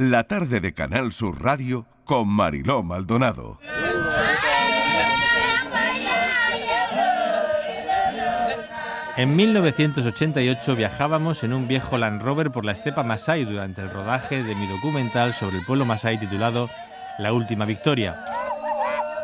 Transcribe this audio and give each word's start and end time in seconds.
La 0.00 0.28
tarde 0.28 0.60
de 0.60 0.74
Canal 0.74 1.10
Sur 1.10 1.42
Radio 1.42 1.84
con 2.04 2.28
Mariló 2.28 2.84
Maldonado. 2.84 3.58
En 9.16 9.34
1988 9.34 10.76
viajábamos 10.76 11.42
en 11.42 11.52
un 11.52 11.66
viejo 11.66 11.98
Land 11.98 12.22
Rover 12.22 12.52
por 12.52 12.64
la 12.64 12.70
estepa 12.70 13.02
Masai 13.02 13.44
durante 13.44 13.82
el 13.82 13.90
rodaje 13.90 14.44
de 14.44 14.54
mi 14.54 14.68
documental 14.68 15.34
sobre 15.34 15.58
el 15.58 15.64
pueblo 15.64 15.84
Masai 15.84 16.20
titulado 16.20 16.70
La 17.18 17.32
Última 17.32 17.64
Victoria. 17.64 18.24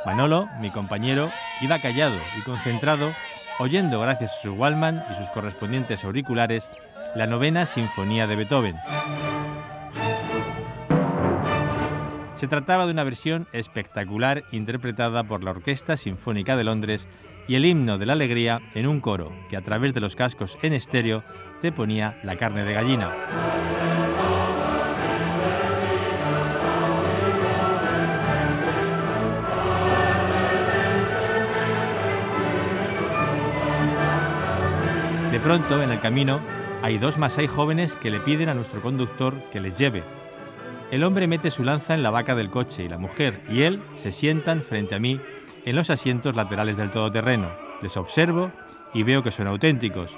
Manolo, 0.04 0.48
mi 0.58 0.72
compañero, 0.72 1.30
iba 1.60 1.78
callado 1.78 2.18
y 2.36 2.42
concentrado, 2.42 3.12
oyendo 3.60 4.00
gracias 4.00 4.32
a 4.32 4.42
su 4.42 4.54
Wallman 4.54 5.04
y 5.12 5.14
sus 5.14 5.30
correspondientes 5.30 6.02
auriculares 6.02 6.68
la 7.14 7.28
novena 7.28 7.64
Sinfonía 7.64 8.26
de 8.26 8.34
Beethoven. 8.34 8.74
Se 12.44 12.48
trataba 12.48 12.84
de 12.84 12.92
una 12.92 13.04
versión 13.04 13.48
espectacular 13.54 14.44
interpretada 14.52 15.24
por 15.24 15.42
la 15.42 15.52
Orquesta 15.52 15.96
Sinfónica 15.96 16.58
de 16.58 16.64
Londres 16.64 17.08
y 17.48 17.54
el 17.54 17.64
himno 17.64 17.96
de 17.96 18.04
la 18.04 18.12
alegría 18.12 18.60
en 18.74 18.86
un 18.86 19.00
coro 19.00 19.32
que 19.48 19.56
a 19.56 19.62
través 19.62 19.94
de 19.94 20.02
los 20.02 20.14
cascos 20.14 20.58
en 20.60 20.74
estéreo 20.74 21.24
te 21.62 21.72
ponía 21.72 22.18
la 22.22 22.36
carne 22.36 22.64
de 22.64 22.74
gallina. 22.74 23.10
De 35.32 35.40
pronto, 35.40 35.82
en 35.82 35.92
el 35.92 36.00
camino, 36.00 36.40
hay 36.82 36.98
dos 36.98 37.16
masai 37.16 37.46
jóvenes 37.46 37.94
que 37.94 38.10
le 38.10 38.20
piden 38.20 38.50
a 38.50 38.54
nuestro 38.54 38.82
conductor 38.82 39.32
que 39.50 39.60
les 39.62 39.74
lleve. 39.76 40.13
El 40.94 41.02
hombre 41.02 41.26
mete 41.26 41.50
su 41.50 41.64
lanza 41.64 41.94
en 41.94 42.04
la 42.04 42.10
vaca 42.10 42.36
del 42.36 42.50
coche 42.50 42.84
y 42.84 42.88
la 42.88 42.98
mujer 42.98 43.42
y 43.50 43.62
él 43.62 43.82
se 43.96 44.12
sientan 44.12 44.62
frente 44.62 44.94
a 44.94 45.00
mí 45.00 45.20
en 45.64 45.74
los 45.74 45.90
asientos 45.90 46.36
laterales 46.36 46.76
del 46.76 46.92
todoterreno. 46.92 47.50
Les 47.82 47.96
observo 47.96 48.52
y 48.92 49.02
veo 49.02 49.24
que 49.24 49.32
son 49.32 49.48
auténticos. 49.48 50.16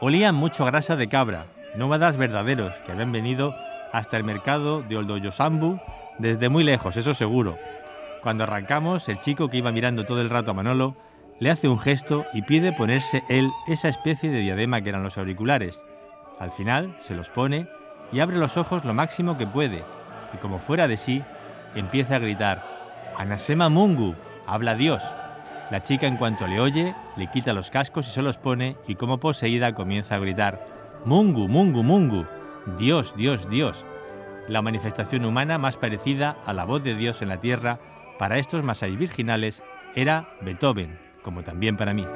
Olían 0.00 0.34
mucho 0.34 0.64
grasa 0.64 0.96
de 0.96 1.08
cabra, 1.08 1.46
nómadas 1.76 2.16
verdaderos 2.16 2.74
que 2.84 2.90
habían 2.90 3.12
venido 3.12 3.54
hasta 3.92 4.16
el 4.16 4.24
mercado 4.24 4.82
de 4.82 4.96
Oldoyosambu 4.96 5.78
desde 6.18 6.48
muy 6.48 6.64
lejos, 6.64 6.96
eso 6.96 7.14
seguro. 7.14 7.56
Cuando 8.24 8.42
arrancamos, 8.42 9.08
el 9.08 9.20
chico 9.20 9.50
que 9.50 9.58
iba 9.58 9.70
mirando 9.70 10.04
todo 10.04 10.20
el 10.20 10.30
rato 10.30 10.50
a 10.50 10.54
Manolo 10.54 10.96
le 11.38 11.52
hace 11.52 11.68
un 11.68 11.78
gesto 11.78 12.24
y 12.32 12.42
pide 12.42 12.72
ponerse 12.72 13.22
él 13.28 13.52
esa 13.68 13.88
especie 13.88 14.32
de 14.32 14.40
diadema 14.40 14.80
que 14.80 14.88
eran 14.88 15.04
los 15.04 15.16
auriculares. 15.16 15.78
Al 16.40 16.50
final 16.50 16.96
se 16.98 17.14
los 17.14 17.30
pone 17.30 17.68
y 18.14 18.20
abre 18.20 18.38
los 18.38 18.56
ojos 18.56 18.84
lo 18.84 18.94
máximo 18.94 19.36
que 19.36 19.46
puede, 19.46 19.82
y 20.32 20.36
como 20.36 20.60
fuera 20.60 20.86
de 20.86 20.96
sí, 20.96 21.24
empieza 21.74 22.14
a 22.14 22.20
gritar, 22.20 22.62
Anasema 23.18 23.68
Mungu, 23.68 24.14
habla 24.46 24.76
Dios. 24.76 25.02
La 25.70 25.82
chica 25.82 26.06
en 26.06 26.16
cuanto 26.16 26.46
le 26.46 26.60
oye, 26.60 26.94
le 27.16 27.26
quita 27.26 27.52
los 27.52 27.70
cascos 27.70 28.06
y 28.06 28.10
se 28.10 28.22
los 28.22 28.38
pone 28.38 28.76
y 28.86 28.94
como 28.94 29.18
poseída 29.18 29.74
comienza 29.74 30.14
a 30.14 30.20
gritar, 30.20 30.64
Mungu, 31.04 31.48
Mungu, 31.48 31.82
Mungu, 31.82 32.24
Dios, 32.78 33.16
Dios, 33.16 33.50
Dios. 33.50 33.84
La 34.46 34.62
manifestación 34.62 35.24
humana 35.24 35.58
más 35.58 35.76
parecida 35.76 36.36
a 36.46 36.52
la 36.52 36.64
voz 36.64 36.84
de 36.84 36.94
Dios 36.94 37.20
en 37.20 37.30
la 37.30 37.40
tierra 37.40 37.80
para 38.18 38.38
estos 38.38 38.62
masais 38.62 38.96
virginales 38.96 39.64
era 39.96 40.28
Beethoven, 40.40 41.00
como 41.22 41.42
también 41.42 41.76
para 41.76 41.92
mí. 41.94 42.06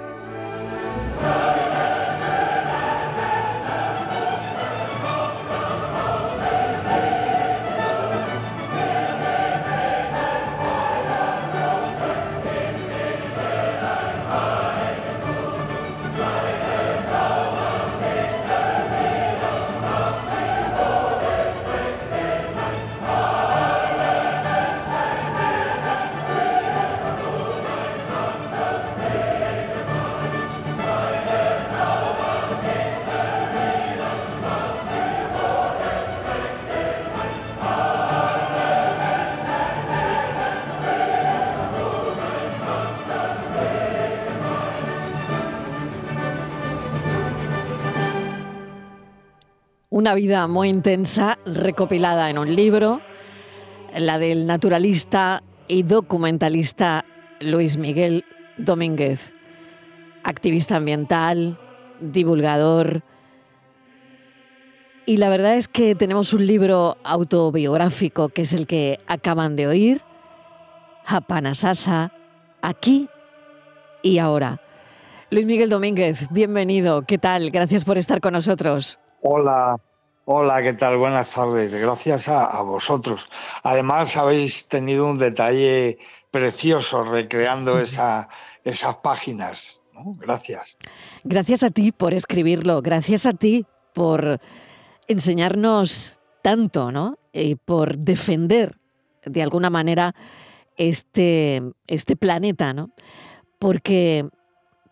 Una 49.98 50.14
vida 50.14 50.46
muy 50.46 50.68
intensa 50.68 51.40
recopilada 51.44 52.30
en 52.30 52.38
un 52.38 52.54
libro, 52.54 53.00
la 53.98 54.20
del 54.20 54.46
naturalista 54.46 55.42
y 55.66 55.82
documentalista 55.82 57.04
Luis 57.40 57.76
Miguel 57.76 58.24
Domínguez, 58.58 59.34
activista 60.22 60.76
ambiental, 60.76 61.58
divulgador. 61.98 63.02
Y 65.04 65.16
la 65.16 65.30
verdad 65.30 65.56
es 65.56 65.66
que 65.66 65.96
tenemos 65.96 66.32
un 66.32 66.46
libro 66.46 66.96
autobiográfico 67.02 68.28
que 68.28 68.42
es 68.42 68.52
el 68.52 68.68
que 68.68 69.00
acaban 69.08 69.56
de 69.56 69.66
oír, 69.66 70.02
Hapanasasa, 71.06 72.12
aquí 72.62 73.08
y 74.02 74.18
ahora. 74.18 74.60
Luis 75.32 75.44
Miguel 75.44 75.70
Domínguez, 75.70 76.28
bienvenido. 76.30 77.02
¿Qué 77.02 77.18
tal? 77.18 77.50
Gracias 77.50 77.84
por 77.84 77.98
estar 77.98 78.20
con 78.20 78.34
nosotros. 78.34 79.00
Hola, 79.22 79.76
Hola, 80.30 80.60
¿qué 80.60 80.74
tal? 80.74 80.98
Buenas 80.98 81.30
tardes. 81.30 81.72
Gracias 81.72 82.28
a, 82.28 82.60
vosotros. 82.60 83.30
Además, 83.62 84.14
habéis 84.18 84.68
tenido 84.68 85.06
un 85.06 85.16
detalle 85.18 85.96
precioso 86.30 87.02
recreando 87.02 87.80
esa, 87.80 88.28
esas 88.62 88.96
páginas. 88.96 89.80
Gracias. 90.18 90.76
Gracias 91.24 91.62
a 91.62 91.70
ti 91.70 91.92
por 91.92 92.12
escribirlo. 92.12 92.82
Gracias 92.82 93.24
a 93.24 93.32
ti 93.32 93.64
por 93.94 94.38
enseñarnos 95.06 96.20
tanto, 96.42 96.92
¿no? 96.92 97.16
Y 97.32 97.54
por 97.54 97.96
defender 97.96 98.76
de 99.24 99.42
alguna 99.42 99.70
manera 99.70 100.14
este, 100.76 101.62
este 101.86 102.16
planeta, 102.16 102.74
¿no? 102.74 102.90
Porque, 103.58 104.28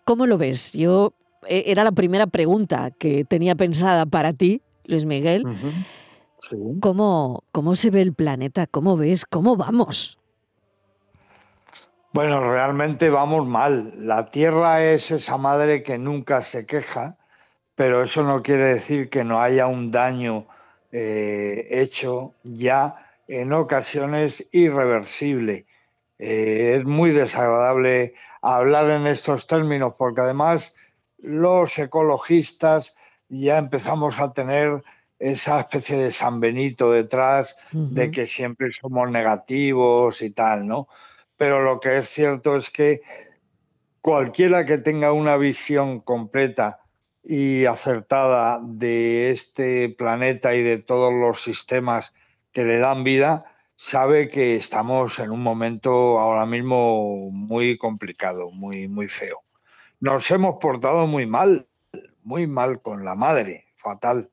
¿cómo 0.07 0.27
lo 0.27 0.39
ves? 0.39 0.73
Yo 0.73 1.13
e, 1.47 1.65
era 1.67 1.85
la 1.85 1.93
primera 1.93 2.27
pregunta 2.27 2.91
que 2.91 3.27
tenía 3.27 3.55
pensada 3.55 4.07
para 4.07 4.33
ti 4.33 4.63
Luis 4.87 5.05
Miguel. 5.05 5.45
¿Cómo, 6.81 7.45
¿Cómo 7.53 7.77
se 7.77 7.91
ve 7.91 8.03
el 8.03 8.13
planeta? 8.13 8.67
¿Cómo 8.67 8.97
ves? 8.97 9.25
¿Cómo 9.25 9.57
vamos? 9.57 10.19
Bueno, 12.13 12.41
realmente 12.51 13.11
vamos 13.11 13.47
mal. 13.47 13.93
La 13.97 14.31
Tierra 14.31 14.83
es 14.83 15.11
esa 15.11 15.37
madre 15.37 15.83
que 15.83 15.99
nunca 15.99 16.43
se 16.43 16.65
queja, 16.65 17.17
pero 17.75 18.03
eso 18.03 18.23
no 18.23 18.43
quiere 18.43 18.65
decir 18.75 19.11
que 19.11 19.25
no 19.25 19.41
haya 19.41 19.67
un 19.67 19.91
daño 19.91 20.47
eh, 20.93 21.67
hecho 21.71 22.33
ya 22.43 22.95
en 23.29 23.53
ocasiones 23.53 24.47
irreversible. 24.53 25.67
Eh, 26.19 26.77
es 26.79 26.85
muy 26.85 27.11
desagradable 27.11 28.15
hablar 28.41 28.89
en 28.89 29.07
estos 29.07 29.47
términos 29.47 29.95
porque 29.99 30.23
además 30.23 30.75
los 31.19 31.79
ecologistas 31.79 32.97
ya 33.29 33.59
empezamos 33.59 34.21
a 34.21 34.33
tener 34.33 34.83
esa 35.19 35.61
especie 35.61 35.97
de 35.97 36.11
San 36.11 36.41
Benito 36.41 36.91
detrás, 36.91 37.57
de 37.73 38.11
que 38.11 38.27
siempre 38.27 38.71
somos 38.73 39.11
negativos 39.11 40.21
y 40.23 40.31
tal, 40.31 40.67
¿no? 40.67 40.89
Pero 41.37 41.63
lo 41.63 41.81
que 41.81 41.99
es 41.99 42.09
cierto 42.09 42.57
es 42.57 42.71
que 42.71 43.01
cualquiera 44.01 44.65
que 44.65 44.79
tenga 44.79 45.13
una 45.13 45.37
visión 45.37 46.01
completa 46.01 46.81
y 47.23 47.65
acertada 47.65 48.61
de 48.63 49.31
este 49.31 49.89
planeta 49.89 50.55
y 50.55 50.63
de 50.63 50.79
todos 50.79 51.13
los 51.13 51.43
sistemas 51.43 52.15
que 52.53 52.65
le 52.65 52.79
dan 52.79 53.03
vida, 53.03 53.45
sabe 53.75 54.29
que 54.29 54.57
estamos 54.57 55.19
en 55.19 55.31
un 55.31 55.43
momento 55.43 56.19
ahora 56.19 56.47
mismo 56.47 57.31
muy 57.31 57.77
complicado, 57.77 58.51
muy, 58.51 58.89
muy 58.89 59.09
feo. 59.09 59.43
Nos 60.01 60.31
hemos 60.31 60.57
portado 60.61 61.07
muy 61.07 61.27
mal, 61.27 61.67
muy 62.27 62.47
mal 62.47 62.83
con 62.83 63.05
la 63.05 63.15
madre, 63.15 63.65
fatal. 63.77 64.31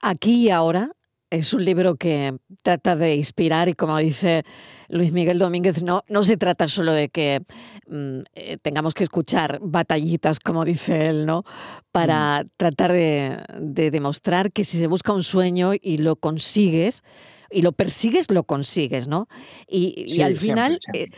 Aquí 0.00 0.46
y 0.46 0.50
ahora 0.50 0.92
Es 1.30 1.52
un 1.52 1.62
libro 1.62 1.96
que 1.96 2.38
trata 2.62 2.96
de 2.96 3.14
inspirar 3.14 3.68
y 3.68 3.74
como 3.74 3.98
dice 3.98 4.44
Luis 4.88 5.12
Miguel 5.12 5.38
Domínguez, 5.38 5.82
no, 5.82 6.02
no 6.08 6.24
se 6.24 6.38
trata 6.38 6.66
solo 6.66 6.92
de 6.92 7.10
que 7.10 7.42
mm, 7.86 8.20
eh, 8.34 8.56
tengamos 8.62 8.94
que 8.94 9.04
escuchar 9.04 9.58
batallitas, 9.60 10.40
como 10.40 10.64
dice 10.64 11.08
él, 11.08 11.26
¿no? 11.26 11.44
Para 11.92 12.44
mm. 12.44 12.50
tratar 12.56 12.92
de, 12.92 13.42
demostrar 13.60 14.50
que 14.52 14.64
si 14.64 14.78
se 14.78 14.86
busca 14.86 15.12
un 15.12 15.22
sueño 15.22 15.72
y 15.78 15.98
lo 15.98 16.16
consigues, 16.16 17.02
y 17.50 17.60
lo 17.60 17.72
persigues, 17.72 18.30
lo 18.30 18.44
consigues, 18.44 19.06
¿no? 19.06 19.28
Y, 19.66 20.22
al 20.22 20.36
final, 20.36 20.78
eh, 20.94 21.08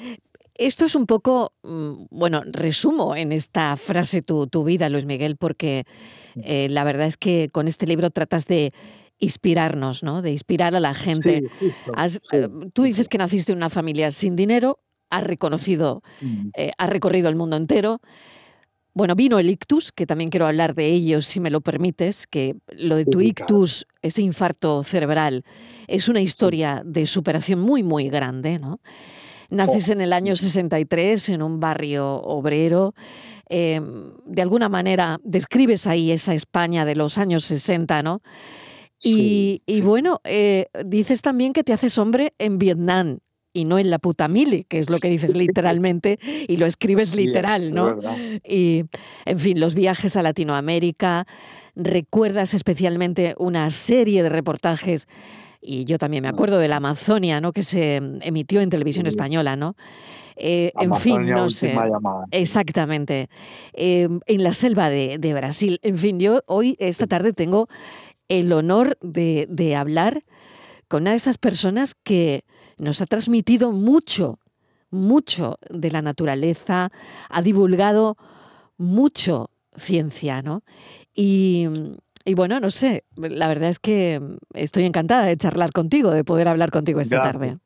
esto 0.61 0.85
es 0.85 0.95
un 0.95 1.07
poco, 1.07 1.55
mm, 1.62 2.05
bueno, 2.11 2.43
resumo 2.45 3.17
en 3.17 3.33
esta 3.33 3.77
frase 3.79 4.21
tu, 4.21 4.65
vida, 4.65 4.91
Luis 4.91 5.07
Miguel, 5.07 5.37
porque 5.37 5.85
eh, 6.37 6.69
la 6.69 6.85
verdad 6.85 7.07
es 7.07 7.17
que 7.17 7.49
con 7.51 7.67
este 7.67 7.87
libro 7.87 8.11
tratas 8.11 8.45
de 8.45 8.75
inspirarnos, 9.19 10.03
¿no? 10.03 10.21
De 10.21 10.33
inspirar 10.33 10.75
a 10.75 10.81
la 10.81 10.95
gente. 10.95 11.45
Eh, 12.33 12.49
tú 12.75 12.83
dices 12.83 13.09
que 13.09 13.17
naciste 13.17 13.53
en 13.53 13.59
una 13.59 13.71
familia 13.71 14.11
sin 14.11 14.37
dinero, 14.37 14.81
has 15.09 15.25
reconocido, 15.25 16.03
mm. 16.21 16.51
eh, 16.55 16.73
has 16.77 16.91
recorrido 16.91 17.31
el 17.31 17.37
mundo 17.37 17.57
entero. 17.57 18.01
Bueno, 18.93 19.15
vino 19.15 19.39
el 19.39 19.49
ictus, 19.49 19.93
que 19.93 20.07
también 20.07 20.29
quiero 20.29 20.47
hablar 20.47 20.75
de 20.75 20.87
ello, 20.87 21.23
si 21.23 21.41
me 21.41 21.51
lo 21.51 21.62
permites, 21.62 22.27
que 22.27 22.57
lo 22.69 22.97
de 22.97 23.07
tu 23.07 23.23
ictus, 23.23 23.87
ese 24.03 24.21
infarto 24.21 24.83
cerebral, 24.83 25.43
es 25.87 26.09
una 26.09 26.21
historia 26.21 26.83
de 26.85 27.07
superación 27.07 27.61
muy, 27.61 27.83
muy 27.83 28.11
grande, 28.11 28.59
¿no? 28.59 28.81
Naces 29.50 29.88
oh. 29.88 29.93
en 29.93 30.00
el 30.00 30.12
año 30.12 30.37
63 30.37 31.29
en 31.31 31.43
un 31.43 31.61
barrio 31.61 32.17
obrero. 32.23 32.94
Em, 33.49 34.12
de 34.25 34.43
alguna 34.43 34.69
manera 34.69 35.19
describes 35.25 35.87
ahí 35.88 36.12
esa 36.12 36.35
España 36.35 36.85
de 36.85 36.94
los 36.94 37.19
años 37.19 37.44
60, 37.44 38.02
¿no? 38.02 38.23
Y, 39.02 39.62
bueno, 39.82 40.20
eh, 40.25 40.67
dices 40.85 41.23
también 41.23 41.52
que 41.52 41.64
te 41.64 41.73
haces 41.73 41.97
hombre 41.97 42.35
en 42.38 42.58
Vietnam 42.58 43.19
y 43.52 43.64
no 43.64 43.79
en 43.79 43.91
la 43.91 43.99
puta 43.99 44.29
mili, 44.29 44.64
que 44.64 44.79
es 44.79 44.91
lo 44.91 44.99
que 44.99 45.08
dices 45.08 45.35
literalmente 45.35 46.19
y 46.47 46.58
lo 46.58 46.67
escribes 46.67 47.17
literal, 47.17 47.73
¿no? 47.73 47.99
Y, 48.44 48.85
en 49.25 49.41
fin, 49.41 49.58
los 49.58 49.75
viajes 49.75 50.17
a 50.17 50.23
Latinoamérica, 50.23 51.26
recuerdas 51.75 52.55
especialmente 52.55 53.35
una 53.38 53.70
serie 53.70 54.23
de 54.23 54.29
reportajes 54.29 55.08
y 55.61 55.85
yo 55.85 55.99
también 55.99 56.23
me 56.23 56.31
mm. 56.31 56.35
acuerdo 56.35 56.59
de 56.59 56.69
la 56.69 56.77
Amazonia, 56.77 57.41
¿no? 57.41 57.53
Que 57.53 57.62
se 57.62 57.97
emitió 57.97 58.61
en 58.61 58.71
televisión 58.71 59.07
española, 59.07 59.57
¿no? 59.57 59.77
Eh, 60.37 60.73
en 60.81 60.95
fin, 60.95 61.27
no 61.27 61.51
sé. 61.51 61.75
Exactamente. 62.31 63.29
Em, 63.75 64.21
en 64.27 64.43
la 64.43 64.55
selva 64.55 64.89
de, 64.89 65.19
de, 65.19 65.35
Brasil. 65.35 65.79
En 65.83 65.99
fin, 65.99 66.19
yo 66.19 66.41
hoy, 66.47 66.77
esta 66.79 67.07
tarde, 67.07 67.35
tengo 67.35 67.69
el 68.31 68.53
honor 68.53 68.97
de, 69.03 69.75
hablar 69.77 70.25
con 70.89 71.03
una 71.03 71.11
de 71.11 71.17
esas 71.17 71.37
personas 71.37 71.95
que 71.95 72.45
nos 72.79 73.03
ha 73.03 73.07
transmitido 73.07 73.73
mucho, 73.73 74.39
mucho 74.91 75.59
de 75.69 75.91
la 75.91 76.01
naturaleza, 76.01 76.91
ha 77.29 77.43
divulgado 77.43 78.17
mucho 78.79 79.51
ciencia, 79.77 80.43
¿no? 80.43 80.62
Y, 81.15 81.67
bueno, 82.35 82.61
no 82.61 82.71
sé, 82.71 83.05
la 83.17 83.49
verdad 83.49 83.71
es 83.71 83.79
que 83.79 84.21
estoy 84.55 84.85
encantada 84.85 85.27
de 85.27 85.37
charlar 85.37 85.73
contigo, 85.73 86.11
de 86.11 86.25
poder 86.25 86.49
hablar 86.49 86.71
contigo 86.71 87.01
esta 87.01 87.23
tarde. 87.23 87.59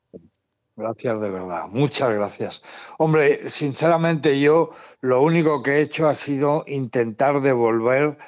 Gracias 0.77 1.21
de 1.21 1.31
verdad, 1.31 1.67
muchas 1.71 2.13
gracias. 2.13 2.63
Hombre, 2.99 3.49
sinceramente 3.49 4.41
yo 4.41 4.71
lo 5.01 5.23
único 5.23 5.63
que 5.63 5.73
he 5.73 5.81
hecho 5.83 6.09
ha 6.09 6.15
sido 6.15 6.65
intentar 6.67 7.41
devolver 7.43 8.19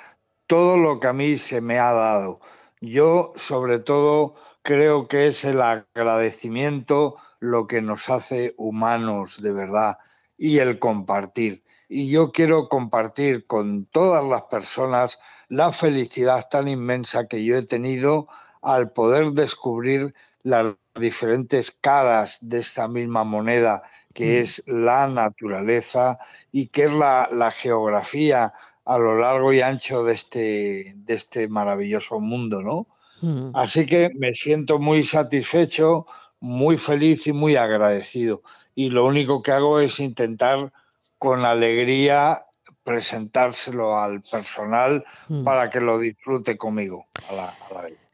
todo 0.46 0.76
lo 0.76 1.00
que 1.00 1.08
a 1.08 1.12
mí 1.12 1.36
se 1.36 1.60
me 1.60 1.78
ha 1.78 1.92
dado. 1.92 2.40
Yo, 2.80 3.32
sobre 3.34 3.80
todo, 3.80 4.36
creo 4.62 5.08
que 5.08 5.26
es 5.26 5.44
el 5.44 5.60
agradecimiento 5.60 7.16
lo 7.40 7.66
que 7.66 7.82
nos 7.82 8.08
hace 8.10 8.54
humanos 8.56 9.42
de 9.42 9.52
verdad 9.52 9.98
y 10.38 10.58
el 10.58 10.78
compartir. 10.78 11.64
Y 11.88 12.10
yo 12.10 12.32
quiero 12.32 12.68
compartir 12.68 13.46
con 13.46 13.86
todas 13.86 14.24
las 14.24 14.42
personas 14.42 15.18
la 15.48 15.72
felicidad 15.72 16.48
tan 16.50 16.68
inmensa 16.68 17.26
que 17.26 17.44
yo 17.44 17.56
he 17.56 17.62
tenido 17.62 18.28
al 18.62 18.90
poder 18.90 19.30
descubrir 19.32 20.14
las 20.42 20.74
diferentes 20.94 21.70
caras 21.70 22.38
de 22.40 22.60
esta 22.60 22.88
misma 22.88 23.24
moneda 23.24 23.82
que 24.14 24.38
mm. 24.38 24.42
es 24.42 24.62
la 24.66 25.08
naturaleza 25.08 26.18
y 26.52 26.68
que 26.68 26.84
es 26.84 26.92
la, 26.92 27.28
la 27.32 27.50
geografía 27.50 28.52
a 28.84 28.98
lo 28.98 29.18
largo 29.18 29.52
y 29.52 29.60
ancho 29.60 30.04
de 30.04 30.14
este, 30.14 30.94
de 30.96 31.14
este 31.14 31.48
maravilloso 31.48 32.20
mundo, 32.20 32.62
¿no? 32.62 32.86
Mm. 33.20 33.50
Así 33.54 33.84
que 33.84 34.10
me 34.14 34.34
siento 34.34 34.78
muy 34.78 35.02
satisfecho, 35.02 36.06
muy 36.40 36.78
feliz 36.78 37.26
y 37.26 37.32
muy 37.32 37.56
agradecido. 37.56 38.42
Y 38.74 38.90
lo 38.90 39.04
único 39.04 39.42
que 39.42 39.52
hago 39.52 39.80
es 39.80 39.98
intentar 40.00 40.72
con 41.18 41.44
alegría 41.44 42.45
presentárselo 42.86 43.98
al 43.98 44.22
personal 44.22 45.04
mm. 45.28 45.42
para 45.42 45.68
que 45.68 45.80
lo 45.80 45.98
disfrute 45.98 46.56
conmigo 46.56 47.06
a 47.28 47.34
la. 47.34 47.54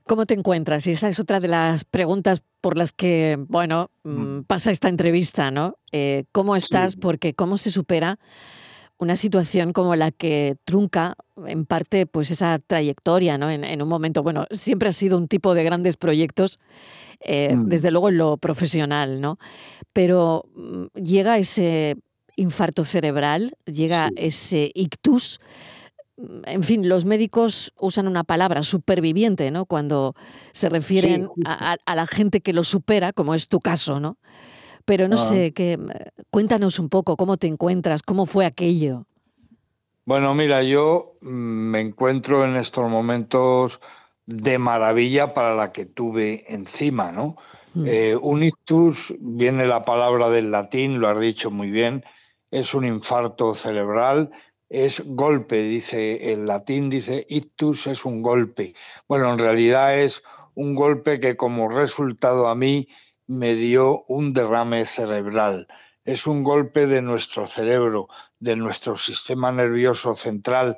¿Cómo 0.04 0.24
te 0.26 0.34
encuentras? 0.34 0.86
Y 0.86 0.92
esa 0.92 1.08
es 1.08 1.20
otra 1.20 1.40
de 1.40 1.48
las 1.48 1.84
preguntas 1.84 2.42
por 2.60 2.76
las 2.76 2.92
que, 2.92 3.36
bueno, 3.38 3.90
mm, 4.02 4.40
pasa 4.40 4.70
esta 4.70 4.88
entrevista, 4.88 5.50
¿no? 5.50 5.76
Eh, 5.92 6.24
¿Cómo 6.32 6.56
estás? 6.56 6.96
Porque 6.96 7.34
cómo 7.34 7.58
se 7.58 7.70
supera 7.70 8.18
una 8.98 9.16
situación 9.16 9.72
como 9.72 9.94
la 9.94 10.10
que 10.10 10.56
trunca 10.64 11.16
en 11.46 11.66
parte 11.66 12.06
pues 12.06 12.30
esa 12.30 12.58
trayectoria, 12.58 13.36
¿no? 13.36 13.50
En, 13.50 13.82
un 13.82 13.88
momento, 13.88 14.22
bueno, 14.22 14.46
siempre 14.50 14.88
ha 14.88 14.92
sido 14.92 15.18
un 15.18 15.28
tipo 15.28 15.54
de 15.54 15.64
grandes 15.64 15.96
proyectos, 15.96 16.58
eh, 17.20 17.54
mm. 17.54 17.68
desde 17.68 17.90
luego 17.90 18.08
en 18.08 18.18
lo 18.18 18.38
profesional, 18.38 19.20
¿no? 19.20 19.38
Pero 19.92 20.46
mm, 20.54 20.86
llega 20.94 21.38
ese 21.38 21.96
infarto 22.36 22.84
cerebral, 22.84 23.54
llega 23.64 24.10
ese 24.16 24.70
ictus. 24.74 25.40
Mm, 26.16 26.40
en 26.46 26.62
fin, 26.62 26.88
los 26.88 27.04
médicos 27.04 27.72
usan 27.78 28.06
una 28.06 28.24
palabra 28.24 28.62
superviviente, 28.62 29.50
¿no? 29.50 29.66
Cuando 29.66 30.14
se 30.52 30.68
refieren 30.68 31.28
a, 31.44 31.76
a, 31.84 31.94
la 31.94 32.06
gente 32.06 32.40
que 32.40 32.52
lo 32.52 32.64
supera, 32.64 33.12
como 33.12 33.34
es 33.34 33.48
tu 33.48 33.60
caso, 33.60 34.00
¿no? 34.00 34.18
Pero 34.84 35.08
no 35.08 35.16
ah. 35.16 35.18
sé, 35.18 35.52
que, 35.52 35.78
cuéntanos 36.30 36.78
un 36.78 36.88
poco 36.88 37.16
cómo 37.16 37.36
te 37.36 37.46
encuentras, 37.46 38.02
cómo 38.02 38.26
fue 38.26 38.46
aquello. 38.46 39.06
Bueno, 40.04 40.34
mira, 40.34 40.62
yo 40.62 41.14
mm, 41.20 41.28
me 41.28 41.80
encuentro 41.80 42.44
en 42.44 42.56
estos 42.56 42.88
momentos 42.90 43.80
de 44.26 44.58
maravilla 44.58 45.34
para 45.34 45.54
la 45.54 45.72
que 45.72 45.86
tuve 45.86 46.44
encima, 46.48 47.12
¿no? 47.12 47.36
Mm. 47.74 47.84
Eh, 47.86 48.16
un 48.20 48.42
ictus 48.42 49.14
viene 49.20 49.66
la 49.66 49.84
palabra 49.84 50.28
del 50.28 50.50
latín, 50.50 51.00
lo 51.00 51.08
has 51.08 51.20
dicho 51.20 51.50
muy 51.50 51.70
bien, 51.70 52.04
es 52.52 52.74
un 52.74 52.84
infarto 52.84 53.54
cerebral, 53.54 54.30
es 54.68 55.02
golpe, 55.04 55.62
dice 55.62 56.32
el 56.32 56.46
latín, 56.46 56.90
dice 56.90 57.26
ictus 57.28 57.86
es 57.86 58.04
un 58.04 58.22
golpe. 58.22 58.74
Bueno, 59.08 59.32
en 59.32 59.38
realidad 59.38 59.98
es 59.98 60.22
un 60.54 60.74
golpe 60.74 61.18
que 61.18 61.36
como 61.36 61.68
resultado 61.68 62.48
a 62.48 62.54
mí 62.54 62.88
me 63.26 63.54
dio 63.54 64.04
un 64.06 64.34
derrame 64.34 64.84
cerebral. 64.84 65.66
Es 66.04 66.26
un 66.26 66.42
golpe 66.42 66.86
de 66.86 67.00
nuestro 67.00 67.46
cerebro, 67.46 68.08
de 68.38 68.54
nuestro 68.56 68.96
sistema 68.96 69.50
nervioso 69.50 70.14
central, 70.14 70.76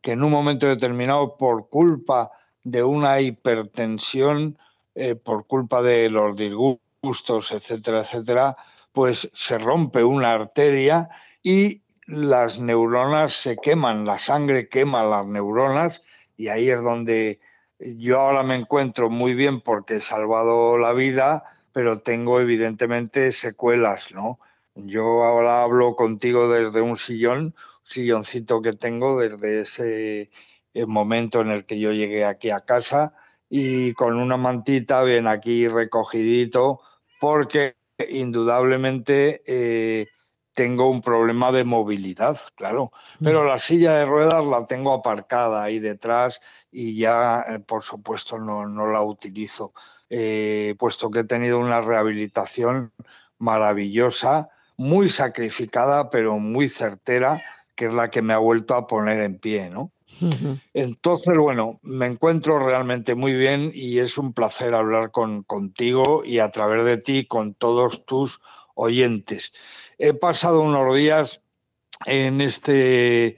que 0.00 0.12
en 0.12 0.22
un 0.22 0.30
momento 0.30 0.66
determinado, 0.66 1.36
por 1.36 1.68
culpa 1.68 2.30
de 2.62 2.84
una 2.84 3.20
hipertensión, 3.20 4.58
eh, 4.94 5.16
por 5.16 5.46
culpa 5.46 5.82
de 5.82 6.08
los 6.08 6.36
disgustos, 6.36 7.50
etcétera, 7.50 8.00
etcétera, 8.00 8.54
pues 8.96 9.28
se 9.34 9.58
rompe 9.58 10.02
una 10.04 10.32
arteria 10.32 11.10
y 11.42 11.82
las 12.06 12.58
neuronas 12.58 13.34
se 13.34 13.58
queman, 13.58 14.06
la 14.06 14.18
sangre 14.18 14.70
quema 14.70 15.04
las 15.04 15.26
neuronas 15.26 16.02
y 16.38 16.48
ahí 16.48 16.70
es 16.70 16.80
donde 16.80 17.38
yo 17.78 18.18
ahora 18.18 18.42
me 18.42 18.54
encuentro 18.54 19.10
muy 19.10 19.34
bien 19.34 19.60
porque 19.60 19.96
he 19.96 20.00
salvado 20.00 20.78
la 20.78 20.94
vida, 20.94 21.44
pero 21.72 22.00
tengo 22.00 22.40
evidentemente 22.40 23.32
secuelas, 23.32 24.14
¿no? 24.14 24.40
Yo 24.76 25.24
ahora 25.24 25.62
hablo 25.62 25.94
contigo 25.94 26.48
desde 26.48 26.80
un 26.80 26.96
sillón, 26.96 27.54
silloncito 27.82 28.62
que 28.62 28.72
tengo 28.72 29.20
desde 29.20 29.60
ese 29.60 30.30
eh, 30.72 30.86
momento 30.86 31.42
en 31.42 31.48
el 31.48 31.66
que 31.66 31.78
yo 31.78 31.92
llegué 31.92 32.24
aquí 32.24 32.48
a 32.48 32.60
casa 32.60 33.12
y 33.50 33.92
con 33.92 34.18
una 34.18 34.38
mantita 34.38 35.02
bien 35.02 35.28
aquí 35.28 35.68
recogidito 35.68 36.80
porque 37.20 37.76
indudablemente 38.08 39.42
eh, 39.46 40.08
tengo 40.52 40.90
un 40.90 41.02
problema 41.02 41.52
de 41.52 41.64
movilidad, 41.64 42.38
claro, 42.54 42.88
pero 43.22 43.44
la 43.44 43.58
silla 43.58 43.92
de 43.98 44.06
ruedas 44.06 44.46
la 44.46 44.64
tengo 44.64 44.92
aparcada 44.92 45.62
ahí 45.62 45.78
detrás 45.78 46.40
y 46.70 46.96
ya, 46.96 47.44
eh, 47.48 47.58
por 47.58 47.82
supuesto, 47.82 48.38
no, 48.38 48.66
no 48.66 48.86
la 48.86 49.02
utilizo. 49.02 49.72
Eh, 50.08 50.74
puesto 50.78 51.10
que 51.10 51.20
he 51.20 51.24
tenido 51.24 51.58
una 51.58 51.80
rehabilitación 51.80 52.92
maravillosa, 53.38 54.48
muy 54.76 55.08
sacrificada, 55.08 56.10
pero 56.10 56.38
muy 56.38 56.68
certera, 56.68 57.42
que 57.74 57.86
es 57.86 57.94
la 57.94 58.10
que 58.10 58.22
me 58.22 58.32
ha 58.32 58.38
vuelto 58.38 58.74
a 58.74 58.86
poner 58.86 59.20
en 59.20 59.38
pie, 59.38 59.68
¿no? 59.68 59.92
Entonces, 60.72 61.36
bueno, 61.36 61.78
me 61.82 62.06
encuentro 62.06 62.58
realmente 62.58 63.14
muy 63.14 63.34
bien 63.34 63.70
y 63.74 63.98
es 63.98 64.18
un 64.18 64.32
placer 64.32 64.74
hablar 64.74 65.10
con, 65.10 65.42
contigo 65.42 66.22
y 66.24 66.38
a 66.38 66.50
través 66.50 66.84
de 66.84 66.96
ti 66.96 67.26
con 67.26 67.54
todos 67.54 68.06
tus 68.06 68.40
oyentes. 68.74 69.52
He 69.98 70.14
pasado 70.14 70.60
unos 70.60 70.94
días 70.94 71.42
en 72.06 72.40
este 72.40 73.36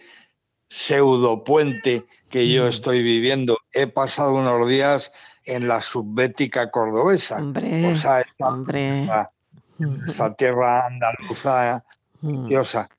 pseudo 0.68 1.44
puente 1.44 2.04
que 2.28 2.48
yo 2.48 2.66
estoy 2.66 3.02
viviendo. 3.02 3.58
He 3.72 3.86
pasado 3.86 4.34
unos 4.34 4.68
días 4.68 5.12
en 5.44 5.66
la 5.66 5.80
subbética 5.80 6.70
cordobesa. 6.70 7.36
Hombre, 7.36 7.90
esta, 7.90 8.24
hombre. 8.40 9.08
esta 10.06 10.34
tierra 10.34 10.86
andaluza 10.86 11.84
preciosa. 12.20 12.90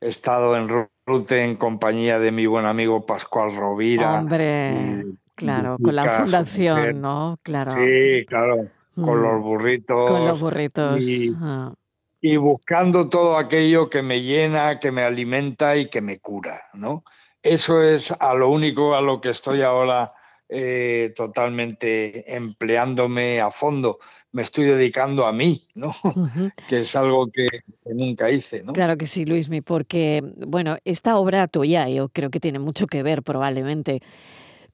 He 0.00 0.08
estado 0.08 0.56
en 0.56 0.88
Rute 1.06 1.44
en 1.44 1.56
compañía 1.56 2.18
de 2.18 2.32
mi 2.32 2.46
buen 2.46 2.64
amigo 2.64 3.04
Pascual 3.04 3.54
Rovira. 3.54 4.20
Hombre, 4.20 5.04
claro, 5.34 5.76
con 5.82 5.94
la 5.94 6.08
fundación, 6.20 7.00
¿no? 7.00 7.38
Claro. 7.42 7.72
Sí, 7.72 8.24
claro, 8.26 8.68
con 8.94 9.22
los 9.22 9.42
burritos. 9.42 10.10
Con 10.10 10.24
los 10.24 10.40
burritos. 10.40 11.04
Ah. 11.40 11.74
Y, 12.22 12.36
buscando 12.38 13.10
todo 13.10 13.36
aquello 13.36 13.90
que 13.90 14.02
me 14.02 14.22
llena, 14.22 14.80
que 14.80 14.90
me 14.90 15.02
alimenta 15.02 15.76
y 15.76 15.90
que 15.90 16.00
me 16.00 16.20
cura, 16.20 16.62
¿no? 16.72 17.04
Eso 17.42 17.82
es 17.82 18.10
a 18.10 18.32
lo 18.32 18.48
único 18.48 18.94
a 18.94 19.02
lo 19.02 19.20
que 19.20 19.28
estoy 19.28 19.60
ahora 19.60 20.10
eh, 20.56 21.12
totalmente 21.16 22.32
empleándome 22.32 23.40
a 23.40 23.50
fondo. 23.50 23.98
Me 24.30 24.42
estoy 24.42 24.66
dedicando 24.66 25.26
a 25.26 25.32
mí, 25.32 25.66
¿no? 25.74 25.92
que 26.68 26.82
es 26.82 26.94
algo 26.94 27.26
que, 27.26 27.46
nunca 27.86 28.30
hice, 28.30 28.62
¿no? 28.62 28.72
Claro 28.72 28.96
que 28.96 29.08
sí, 29.08 29.24
Luismi, 29.24 29.62
porque, 29.62 30.22
bueno, 30.46 30.76
esta 30.84 31.18
obra 31.18 31.48
tuya 31.48 31.88
yo 31.88 32.08
creo 32.08 32.30
que 32.30 32.38
tiene 32.38 32.60
mucho 32.60 32.86
que 32.86 33.02
ver 33.02 33.24
probablemente 33.24 34.00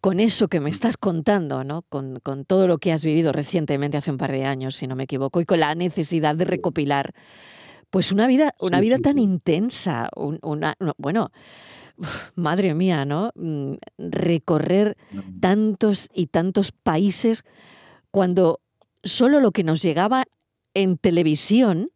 con 0.03 0.21
eso 0.21 0.49
que 0.49 0.61
me 0.61 0.69
estás 0.69 0.99
contando, 0.99 1.65
¿no? 1.65 1.81
Con, 1.89 2.21
con, 2.21 2.45
todo 2.45 2.67
lo 2.67 2.77
que 2.77 2.93
has 2.93 3.03
vivido 3.03 3.33
recientemente 3.33 3.97
hace 3.97 4.11
un 4.11 4.19
par 4.19 4.33
de 4.33 4.45
años, 4.45 4.77
si 4.77 4.87
no 4.87 4.97
me 4.97 5.05
equivoco, 5.05 5.41
y 5.41 5.47
con 5.47 5.61
la 5.61 5.75
necesidad 5.75 6.37
de 6.37 6.45
recopilar, 6.45 7.15
pues 7.89 8.13
una 8.13 8.27
vida, 8.27 8.55
una 8.61 8.81
vida 8.81 8.99
tan 8.99 9.19
intensa, 9.19 10.11
una, 10.15 10.77
bueno, 10.99 11.33
madre 12.35 12.75
mía, 12.75 13.05
¿no? 13.05 13.33
Mm, 13.35 13.75
recorrer 13.99 14.97
tantos 15.41 16.09
y 16.15 16.27
tantos 16.27 16.73
países 16.73 17.45
cuando 18.11 18.61
solo 19.03 19.41
lo 19.41 19.53
que 19.53 19.65
nos 19.65 19.83
llegaba 19.83 20.25
en 20.75 20.99
televisión 20.99 21.91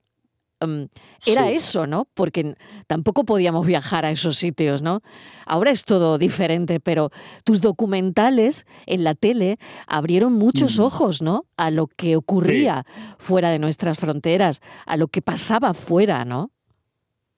mm, 0.60 0.84
era 1.26 1.50
eso, 1.50 1.86
¿no? 1.86 2.06
Porque 2.14 2.54
tampoco 2.86 3.24
podíamos 3.24 3.66
viajar 3.66 4.04
a 4.04 4.10
esos 4.10 4.36
sitios, 4.36 4.82
¿no? 4.82 5.00
Ahora 5.46 5.70
es 5.70 5.84
todo 5.84 6.18
diferente, 6.18 6.80
pero 6.80 7.10
tus 7.44 7.60
documentales 7.60 8.66
en 8.86 9.04
la 9.04 9.14
tele 9.14 9.58
abrieron 9.86 10.32
muchos 10.34 10.78
ojos, 10.78 11.22
¿no? 11.22 11.46
A 11.56 11.70
lo 11.70 11.86
que 11.86 12.16
ocurría 12.16 12.86
fuera 13.18 13.50
de 13.50 13.58
nuestras 13.58 13.98
fronteras, 13.98 14.60
a 14.86 14.96
lo 14.96 15.08
que 15.08 15.22
pasaba 15.22 15.74
fuera, 15.74 16.24
¿no? 16.24 16.50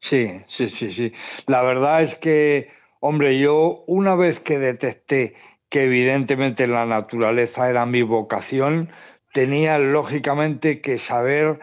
Sí, 0.08 0.40
sí, 0.46 0.68
sí, 0.68 0.92
sí. 0.92 1.12
La 1.48 1.62
verdad 1.62 2.00
es 2.00 2.14
que, 2.14 2.68
hombre, 3.00 3.40
yo 3.40 3.82
una 3.88 4.14
vez 4.14 4.38
que 4.38 4.56
detecté 4.60 5.34
que 5.68 5.82
evidentemente 5.84 6.68
la 6.68 6.86
naturaleza 6.86 7.68
era 7.68 7.86
mi 7.86 8.02
vocación, 8.02 8.88
tenía 9.32 9.78
lógicamente 9.80 10.80
que 10.80 10.98
saber 10.98 11.58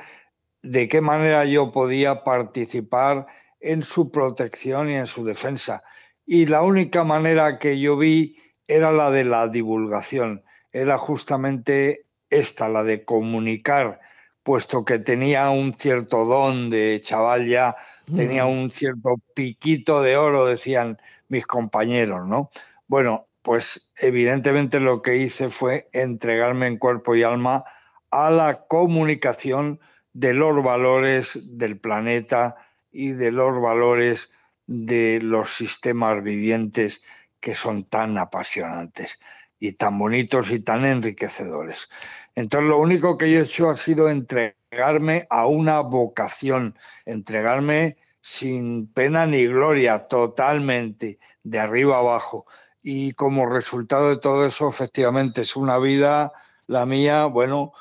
de 0.62 0.89
qué 0.89 1.00
manera 1.00 1.45
yo 1.45 1.71
podía 1.71 2.25
participar 2.25 3.27
en 3.62 3.83
su 3.83 4.12
protección 4.12 4.89
y 4.89 4.95
en 4.95 5.07
su 5.07 5.23
defensa. 5.23 5.81
Y 6.25 6.45
la 6.47 6.63
única 6.63 7.05
manera 7.05 7.59
que 7.59 7.79
yo 7.79 7.95
vi 7.95 8.35
era 8.67 8.91
la 8.91 9.09
de 9.09 9.23
la 9.23 9.47
divulgación, 9.47 10.43
era 10.73 10.97
justamente 10.97 12.07
esta, 12.29 12.67
la 12.67 12.83
de 12.83 13.05
comunicar 13.05 14.01
puesto 14.43 14.83
que 14.85 15.00
tenía 15.00 15.50
un 15.50 15.73
cierto 15.73 16.25
don 16.25 16.69
de 16.69 17.00
chaval 17.01 17.47
ya, 17.47 17.75
tenía 18.13 18.45
un 18.45 18.69
cierto 18.69 19.15
piquito 19.33 20.01
de 20.01 20.17
oro, 20.17 20.45
decían 20.45 20.97
mis 21.29 21.47
compañeros, 21.47 22.27
¿no? 22.27 22.51
Bueno, 22.88 23.27
pues 23.41 23.91
evidentemente 23.97 24.79
lo 24.79 25.01
que 25.01 25.17
hice 25.17 25.50
fue 25.50 25.89
entregarme 25.93 26.67
en 26.67 26.77
cuerpo 26.77 27.15
y 27.15 27.23
alma 27.23 27.63
a 28.12 28.29
la 28.29 28.65
comunicación 28.67 29.79
de 30.13 30.33
los 30.33 30.63
valores 30.63 31.39
del 31.43 31.79
planeta 31.79 32.55
y 32.91 33.13
de 33.13 33.31
los 33.31 33.59
valores 33.62 34.29
de 34.67 35.19
los 35.21 35.51
sistemas 35.51 36.21
vivientes 36.21 37.03
que 37.39 37.55
son 37.55 37.83
tan 37.85 38.17
apasionantes 38.17 39.19
y 39.63 39.72
tan 39.72 39.98
bonitos 39.98 40.51
y 40.51 40.60
tan 40.60 40.84
enriquecedores. 40.84 41.89
Entonces 42.36 42.67
lo 42.67 42.79
único 42.79 43.17
que 43.17 43.32
yo 43.32 43.39
he 43.39 43.43
hecho 43.43 43.70
ha 43.70 43.75
sido 43.75 44.10
entregarme 44.10 45.25
a 45.29 45.48
una 45.48 45.79
vocación, 45.79 46.77
entregarme 47.05 47.96
sin 48.20 48.88
pena 48.88 49.25
ni 49.25 49.48
gloria, 49.48 50.10
totalmente, 50.10 51.17
de 51.46 51.60
arriba 51.60 52.00
abajo. 52.00 52.46
Y 52.82 53.13
como 53.13 53.46
resultado 53.46 54.10
de 54.10 54.17
todo 54.17 54.46
eso, 54.46 54.67
efectivamente, 54.67 55.43
es 55.43 55.55
una 55.55 55.77
vida, 55.77 56.34
la 56.67 56.86
mía, 56.86 57.24
bueno, 57.24 57.72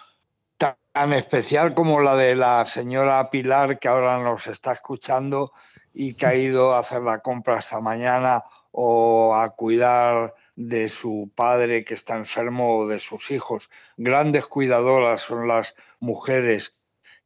tan 0.57 1.13
especial 1.15 1.75
como 1.75 2.01
la 2.01 2.15
de 2.15 2.37
la 2.37 2.65
señora 2.65 3.29
Pilar, 3.29 3.81
que 3.81 3.89
ahora 3.89 4.23
nos 4.23 4.47
está 4.47 4.73
escuchando 4.73 5.51
y 5.93 6.15
que 6.15 6.27
ha 6.27 6.37
ido 6.37 6.75
a 6.75 6.79
hacer 6.79 7.03
la 7.03 7.19
compra 7.19 7.59
esta 7.59 7.81
mañana 7.81 8.45
o 8.73 9.35
a 9.35 9.51
cuidar 9.51 10.35
de 10.57 10.89
su 10.89 11.31
padre 11.35 11.85
que 11.85 11.95
está 11.95 12.17
enfermo 12.17 12.79
o 12.79 12.89
de 12.89 13.01
sus 13.01 13.31
hijos. 13.31 13.71
Grandes 13.97 14.47
cuidadoras 14.47 15.21
son 15.21 15.47
las 15.47 15.75
mujeres 16.01 16.77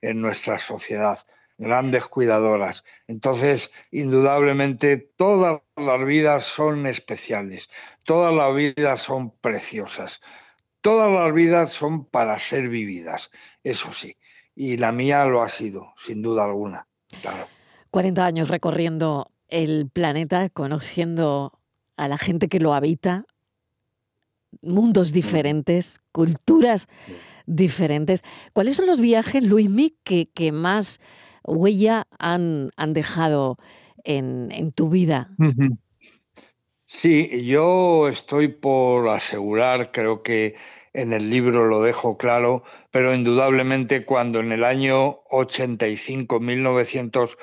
en 0.02 0.20
nuestra 0.20 0.58
sociedad, 0.58 1.20
grandes 1.56 2.04
cuidadoras. 2.06 2.84
Entonces, 3.06 3.72
indudablemente, 3.90 4.96
todas 4.98 5.62
las 5.76 6.04
vidas 6.04 6.44
son 6.44 6.86
especiales, 6.86 7.68
todas 8.02 8.34
las 8.34 8.54
vidas 8.54 9.00
son 9.00 9.30
preciosas, 9.30 10.20
todas 10.80 11.10
las 11.10 11.32
vidas 11.32 11.72
son 11.72 12.04
para 12.04 12.38
ser 12.38 12.68
vividas, 12.68 13.30
eso 13.62 13.92
sí. 13.92 14.16
Y 14.54 14.78
la 14.78 14.90
mía 14.90 15.24
lo 15.26 15.42
ha 15.42 15.48
sido, 15.48 15.92
sin 15.96 16.22
duda 16.22 16.44
alguna. 16.44 16.86
Claro. 17.20 17.46
40 17.90 18.26
años 18.26 18.48
recorriendo 18.48 19.30
el 19.48 19.88
planeta, 19.92 20.48
conociendo 20.50 21.58
a 21.96 22.08
la 22.08 22.18
gente 22.18 22.48
que 22.48 22.60
lo 22.60 22.74
habita, 22.74 23.24
mundos 24.62 25.12
diferentes, 25.12 26.00
culturas 26.12 26.88
diferentes. 27.46 28.22
¿Cuáles 28.52 28.76
son 28.76 28.86
los 28.86 29.00
viajes, 29.00 29.42
Luismi, 29.44 29.96
que, 30.04 30.28
que 30.34 30.52
más 30.52 31.00
huella 31.44 32.06
han, 32.18 32.70
han 32.76 32.92
dejado 32.92 33.56
en, 34.04 34.48
en, 34.50 34.72
tu 34.72 34.88
vida? 34.88 35.30
Sí, 36.86 37.44
yo 37.44 38.08
estoy 38.08 38.48
por 38.48 39.08
asegurar, 39.08 39.92
creo 39.92 40.22
que 40.22 40.54
en 40.92 41.12
el 41.12 41.30
libro 41.30 41.66
lo 41.66 41.82
dejo 41.82 42.16
claro, 42.16 42.64
pero 42.90 43.14
indudablemente 43.14 44.04
cuando 44.04 44.40
en 44.40 44.52
el 44.52 44.64
año 44.64 45.20
85, 45.30 46.40
1985, 46.40 47.42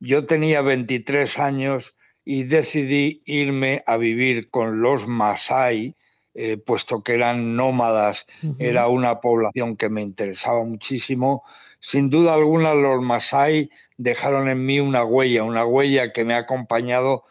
yo 0.00 0.26
tenía 0.26 0.62
23 0.62 1.38
años 1.38 1.96
y 2.24 2.44
decidí 2.44 3.22
irme 3.24 3.82
a 3.86 3.96
vivir 3.96 4.50
con 4.50 4.80
los 4.80 5.06
Masai, 5.06 5.96
eh, 6.34 6.56
puesto 6.56 7.02
que 7.02 7.14
eran 7.14 7.56
nómadas, 7.56 8.26
era 8.58 8.88
una 8.88 9.20
población 9.20 9.76
que 9.76 9.88
me 9.88 10.02
interesaba 10.02 10.64
muchísimo. 10.64 11.42
Sin 11.80 12.10
duda 12.10 12.34
alguna, 12.34 12.74
los 12.74 13.02
Masai 13.02 13.70
dejaron 13.98 14.48
en 14.48 14.64
mí 14.64 14.80
una 14.80 15.04
huella, 15.04 15.42
una 15.42 15.66
huella 15.66 16.12
que 16.12 16.24
me 16.24 16.34
ha 16.34 16.38
acompañado 16.38 17.24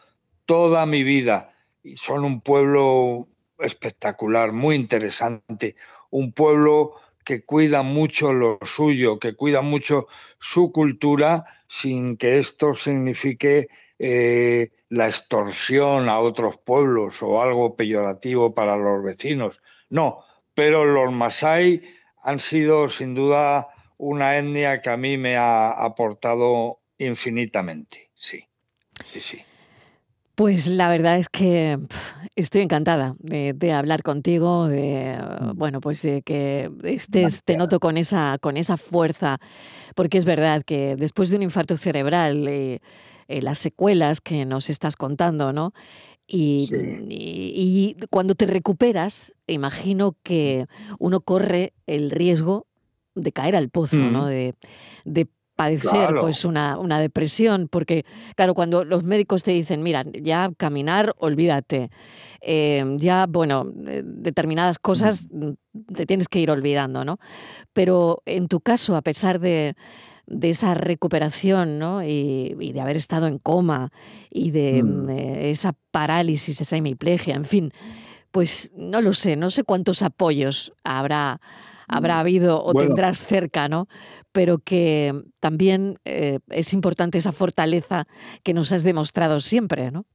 toda 0.46 0.86
mi 0.86 1.02
vida. 1.02 1.52
Y 1.82 1.96
son 1.96 2.24
un 2.24 2.40
pueblo 2.40 3.28
espectacular, 3.58 4.52
muy 4.52 4.76
interesante, 4.76 5.74
un 6.10 6.32
pueblo 6.32 6.94
que 7.24 7.44
cuida 7.44 7.82
mucho 7.82 8.32
lo 8.32 8.58
suyo, 8.62 9.18
que 9.18 9.34
cuida 9.34 9.62
mucho 9.62 10.06
su 10.38 10.72
cultura, 10.72 11.44
sin 11.68 12.16
que 12.16 12.38
esto 12.38 12.74
signifique 12.74 13.68
eh, 13.98 14.70
la 14.88 15.06
extorsión 15.06 16.08
a 16.08 16.18
otros 16.18 16.58
pueblos 16.58 17.22
o 17.22 17.42
algo 17.42 17.76
peyorativo 17.76 18.54
para 18.54 18.76
los 18.76 19.02
vecinos. 19.02 19.62
No, 19.88 20.24
pero 20.54 20.84
los 20.84 21.12
Masai 21.12 21.82
han 22.22 22.40
sido 22.40 22.88
sin 22.88 23.14
duda 23.14 23.68
una 23.98 24.36
etnia 24.38 24.82
que 24.82 24.90
a 24.90 24.96
mí 24.96 25.16
me 25.16 25.36
ha 25.36 25.70
aportado 25.70 26.80
infinitamente. 26.98 28.10
Sí, 28.14 28.44
sí, 29.04 29.20
sí. 29.20 29.42
Pues 30.34 30.66
la 30.66 30.88
verdad 30.88 31.18
es 31.18 31.28
que 31.28 31.78
estoy 32.36 32.62
encantada 32.62 33.14
de, 33.18 33.72
hablar 33.72 34.02
contigo, 34.02 34.66
de 34.66 35.18
mm. 35.18 35.56
bueno, 35.56 35.80
pues 35.80 36.02
de 36.02 36.22
que 36.22 36.70
estés, 36.84 37.42
te 37.44 37.56
noto 37.56 37.80
con 37.80 37.98
esa, 37.98 38.38
con 38.40 38.56
esa 38.56 38.76
fuerza, 38.76 39.38
porque 39.94 40.18
es 40.18 40.24
verdad 40.24 40.62
que 40.64 40.96
después 40.96 41.28
de 41.30 41.36
un 41.36 41.42
infarto 41.42 41.76
cerebral 41.76 42.48
eh, 42.48 42.80
eh, 43.28 43.42
las 43.42 43.58
secuelas 43.58 44.20
que 44.20 44.46
nos 44.46 44.70
estás 44.70 44.96
contando, 44.96 45.52
¿no? 45.52 45.72
Y, 46.26 46.66
y, 47.10 47.96
cuando 48.08 48.34
te 48.34 48.46
recuperas, 48.46 49.34
imagino 49.46 50.16
que 50.22 50.66
uno 50.98 51.20
corre 51.20 51.74
el 51.86 52.10
riesgo 52.10 52.66
de 53.14 53.32
caer 53.32 53.54
al 53.54 53.68
pozo, 53.68 53.96
¿no? 53.96 54.22
Mm. 54.22 54.28
De, 54.28 54.54
de 55.04 55.28
padecer 55.62 56.14
pues 56.20 56.44
una, 56.44 56.78
una, 56.78 57.00
depresión, 57.00 57.68
porque 57.68 58.04
claro, 58.36 58.54
cuando 58.54 58.84
los 58.84 59.04
médicos 59.04 59.42
te 59.42 59.52
dicen, 59.52 59.82
mira, 59.82 60.04
ya 60.12 60.50
caminar, 60.56 61.14
olvídate, 61.18 61.90
em, 62.40 62.98
ya, 62.98 63.26
bueno, 63.28 63.64
determinadas 63.74 64.78
cosas 64.78 65.28
mm. 65.30 65.44
Mm, 65.46 65.94
te 65.94 66.06
tienes 66.06 66.28
que 66.28 66.40
ir 66.40 66.50
olvidando, 66.50 67.04
¿no? 67.04 67.18
Pero 67.72 68.22
en 68.26 68.48
tu 68.48 68.60
caso, 68.60 68.96
a 68.96 69.02
pesar 69.02 69.38
de, 69.38 69.74
de 70.26 70.50
esa 70.50 70.74
recuperación, 70.74 71.78
¿no? 71.78 72.02
Y, 72.02 72.72
de 72.72 72.80
haber 72.80 72.96
estado 72.96 73.26
en 73.26 73.38
coma 73.38 73.92
y 74.30 74.50
de 74.50 74.78
eh, 74.78 75.50
esa 75.50 75.74
parálisis, 75.90 76.60
esa 76.60 76.76
hemiplegia, 76.76 77.34
en 77.34 77.44
fin, 77.44 77.72
pues 78.30 78.72
no 78.74 79.00
lo 79.00 79.12
sé, 79.12 79.36
no 79.36 79.50
sé 79.50 79.62
cuántos 79.62 80.02
apoyos 80.02 80.72
habrá 80.84 81.40
habrá 81.92 82.20
habido 82.20 82.62
o 82.64 82.74
tendrás 82.74 83.24
cerca, 83.24 83.68
¿no? 83.68 83.88
Pero 84.32 84.58
que 84.58 85.12
también 85.40 85.98
eh, 86.04 86.38
es 86.48 86.72
importante 86.72 87.18
esa 87.18 87.32
fortaleza 87.32 88.06
que 88.42 88.54
nos 88.54 88.72
has 88.72 88.82
demostrado 88.82 89.40
siempre, 89.40 89.90
¿no? 89.90 90.06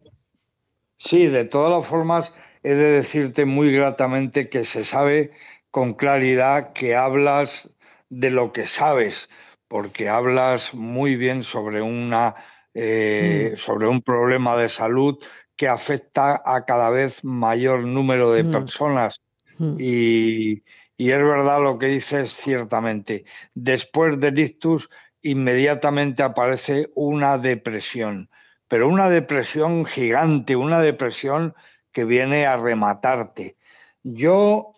Sí, 0.98 1.28
de 1.28 1.46
todas 1.46 1.72
las 1.72 1.86
formas, 1.86 2.34
he 2.64 2.74
de 2.74 2.92
decirte 2.92 3.46
muy 3.46 3.72
gratamente 3.72 4.50
que 4.50 4.66
se 4.66 4.84
sabe 4.84 5.32
con 5.70 5.94
claridad 5.94 6.74
que 6.74 6.96
hablas 6.96 7.70
de 8.10 8.32
lo 8.32 8.52
que 8.52 8.66
sabes, 8.66 9.30
porque 9.68 10.10
hablas 10.10 10.74
muy 10.74 11.16
bien 11.16 11.44
sobre, 11.44 11.82
una, 11.82 12.34
eh, 12.74 13.52
mm. 13.54 13.58
sobre 13.58 13.88
un 13.88 14.02
problema 14.02 14.58
de 14.58 14.70
salud 14.70 15.20
que 15.56 15.68
afecta 15.68 16.42
a 16.44 16.66
cada 16.66 16.90
vez 16.90 17.24
mayor 17.24 17.86
número 17.86 18.32
de 18.32 18.44
mm. 18.44 18.52
personas. 18.52 19.22
Mm. 19.58 19.76
Y, 19.80 20.64
y 20.98 21.12
es 21.12 21.18
verdad 21.18 21.62
lo 21.62 21.78
que 21.78 21.88
dices 21.88 22.34
ciertamente. 22.34 23.26
Después 23.54 24.20
del 24.20 24.40
ictus 24.40 24.90
inmediatamente 25.22 26.24
aparece 26.24 26.90
una 26.96 27.38
depresión, 27.38 28.30
pero 28.68 28.88
una 28.88 29.10
depresión 29.10 29.86
gigante, 29.86 30.56
una 30.56 30.82
depresión 30.82 31.54
que 31.92 32.04
viene 32.04 32.46
a 32.46 32.58
rematarte. 32.58 33.58
Yo, 34.04 34.74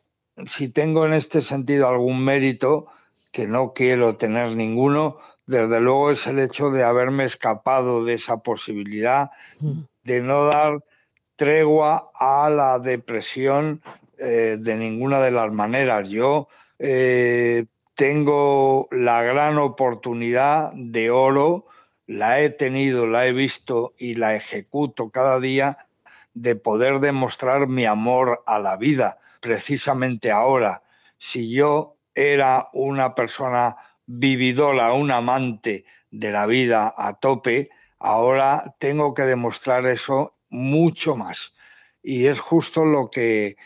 si 0.46 0.70
tengo 0.70 1.06
en 1.06 1.14
este 1.14 1.42
sentido 1.42 1.88
algún 1.88 2.24
mérito, 2.24 2.88
que 3.32 3.46
no 3.46 3.74
quiero 3.74 4.16
tener 4.16 4.56
ninguno, 4.56 5.18
desde 5.46 5.80
luego 5.82 6.12
es 6.12 6.28
el 6.28 6.40
hecho 6.40 6.70
de 6.70 6.84
haberme 6.84 7.26
escapado 7.26 8.04
de 8.06 8.16
esa 8.16 8.38
posibilidad, 8.38 9.32
de 10.04 10.22
no 10.22 10.46
dar 10.46 10.84
tregua 11.36 12.12
a 12.14 12.50
la 12.50 12.80
depresión 12.80 13.82
eh, 14.20 14.58
de 14.60 14.76
ninguna 14.76 15.22
de 15.22 15.32
las 15.32 15.52
maneras. 15.52 16.10
Yo 16.10 16.48
eh, 16.78 17.66
tengo 17.96 18.88
la 18.92 19.24
gran 19.24 19.58
oportunidad 19.58 20.72
de 20.74 21.10
oro, 21.10 21.66
la 22.08 22.42
he 22.42 22.50
tenido, 22.50 23.08
la 23.08 23.28
he 23.28 23.34
visto 23.34 23.94
y 23.98 24.16
la 24.16 24.36
ejecuto 24.36 25.10
cada 25.10 25.40
día 25.40 25.78
de 26.34 26.56
poder 26.56 27.00
demostrar 27.00 27.68
mi 27.68 27.86
amor 27.86 28.44
a 28.46 28.60
la 28.60 28.78
vida. 28.78 29.20
Precisamente 29.42 30.32
ahora, 30.32 30.84
si 31.18 31.52
yo 31.52 31.98
era 32.16 32.70
una 32.74 33.16
persona 33.16 33.76
vividora, 34.06 34.94
un 34.94 35.12
amante 35.12 35.86
de 36.12 36.32
la 36.32 36.46
vida 36.46 36.94
a 36.98 37.20
tope, 37.20 37.70
ahora 38.00 38.76
tengo 38.80 39.14
que 39.14 39.24
demostrar 39.24 39.86
eso 39.86 40.36
mucho 40.50 41.16
más. 41.16 41.54
Y 42.02 42.26
es 42.28 42.40
justo 42.40 42.86
lo 42.86 43.10
que 43.12 43.58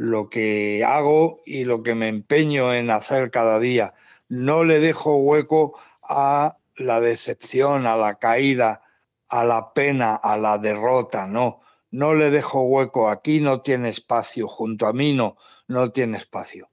lo 0.00 0.30
que 0.30 0.82
hago 0.82 1.42
y 1.44 1.64
lo 1.64 1.82
que 1.82 1.94
me 1.94 2.08
empeño 2.08 2.72
en 2.72 2.88
hacer 2.88 3.30
cada 3.30 3.58
día. 3.58 3.92
No 4.30 4.64
le 4.64 4.80
dejo 4.80 5.16
hueco 5.16 5.78
a 6.02 6.56
la 6.76 7.02
decepción, 7.02 7.84
a 7.84 7.98
la 7.98 8.14
caída, 8.14 8.80
a 9.28 9.44
la 9.44 9.74
pena, 9.74 10.14
a 10.14 10.38
la 10.38 10.56
derrota, 10.56 11.26
no. 11.26 11.60
No 11.90 12.14
le 12.14 12.30
dejo 12.30 12.62
hueco, 12.62 13.10
aquí 13.10 13.40
no 13.40 13.60
tiene 13.60 13.90
espacio, 13.90 14.48
junto 14.48 14.86
a 14.86 14.94
mí 14.94 15.12
no, 15.12 15.36
no 15.68 15.92
tiene 15.92 16.16
espacio. 16.16 16.70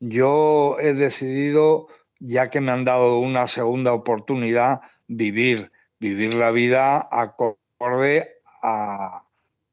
Yo 0.00 0.76
he 0.80 0.94
decidido, 0.94 1.86
ya 2.18 2.50
que 2.50 2.60
me 2.60 2.72
han 2.72 2.84
dado 2.84 3.20
una 3.20 3.46
segunda 3.46 3.92
oportunidad, 3.92 4.80
vivir, 5.06 5.70
vivir 6.00 6.34
la 6.34 6.50
vida 6.50 7.08
acorde 7.08 8.32
a, 8.64 9.22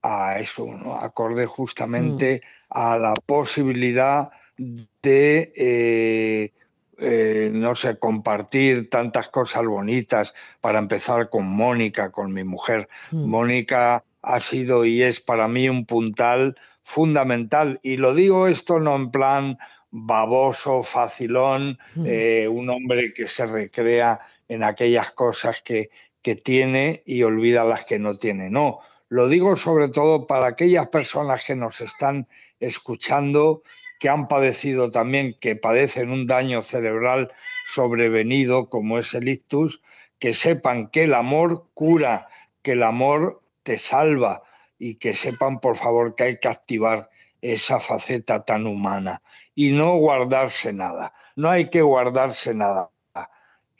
a 0.03 0.39
eso, 0.39 0.67
¿no? 0.67 0.99
acorde 0.99 1.47
justamente 1.47 2.43
mm 2.43 2.60
a 2.71 2.97
la 2.97 3.13
posibilidad 3.25 4.29
de, 4.57 5.53
eh, 5.55 6.51
eh, 6.97 7.49
no 7.53 7.75
sé, 7.75 7.97
compartir 7.99 8.89
tantas 8.89 9.27
cosas 9.27 9.65
bonitas, 9.65 10.33
para 10.61 10.79
empezar 10.79 11.29
con 11.29 11.45
Mónica, 11.47 12.11
con 12.11 12.33
mi 12.33 12.43
mujer. 12.43 12.87
Mm. 13.11 13.29
Mónica 13.29 14.03
ha 14.21 14.39
sido 14.39 14.85
y 14.85 15.03
es 15.03 15.19
para 15.19 15.47
mí 15.47 15.67
un 15.67 15.85
puntal 15.85 16.55
fundamental. 16.83 17.79
Y 17.83 17.97
lo 17.97 18.13
digo 18.13 18.47
esto 18.47 18.79
no 18.79 18.95
en 18.95 19.11
plan 19.11 19.57
baboso, 19.89 20.83
facilón, 20.83 21.77
mm. 21.95 22.05
eh, 22.05 22.47
un 22.47 22.69
hombre 22.69 23.13
que 23.13 23.27
se 23.27 23.45
recrea 23.45 24.19
en 24.47 24.63
aquellas 24.63 25.11
cosas 25.11 25.61
que, 25.65 25.89
que 26.21 26.35
tiene 26.35 27.03
y 27.05 27.23
olvida 27.23 27.65
las 27.65 27.83
que 27.83 27.99
no 27.99 28.15
tiene. 28.15 28.49
No, 28.49 28.79
lo 29.09 29.27
digo 29.27 29.55
sobre 29.55 29.89
todo 29.89 30.27
para 30.27 30.47
aquellas 30.47 30.87
personas 30.87 31.43
que 31.45 31.55
nos 31.55 31.81
están 31.81 32.27
escuchando, 32.61 33.63
que 33.99 34.07
han 34.07 34.29
padecido 34.29 34.89
también, 34.89 35.35
que 35.41 35.57
padecen 35.57 36.09
un 36.09 36.25
daño 36.25 36.61
cerebral 36.61 37.31
sobrevenido 37.65 38.69
como 38.69 38.97
es 38.97 39.13
el 39.13 39.27
ictus, 39.27 39.81
que 40.17 40.33
sepan 40.33 40.87
que 40.87 41.03
el 41.03 41.13
amor 41.13 41.67
cura, 41.73 42.29
que 42.61 42.71
el 42.71 42.83
amor 42.83 43.41
te 43.63 43.77
salva 43.77 44.43
y 44.79 44.95
que 44.95 45.13
sepan 45.13 45.59
por 45.59 45.75
favor 45.75 46.15
que 46.15 46.23
hay 46.23 46.39
que 46.39 46.47
activar 46.47 47.09
esa 47.41 47.79
faceta 47.79 48.45
tan 48.45 48.65
humana 48.65 49.21
y 49.53 49.71
no 49.71 49.97
guardarse 49.97 50.71
nada. 50.71 51.11
No 51.35 51.49
hay 51.49 51.69
que 51.69 51.81
guardarse 51.81 52.53
nada 52.53 52.91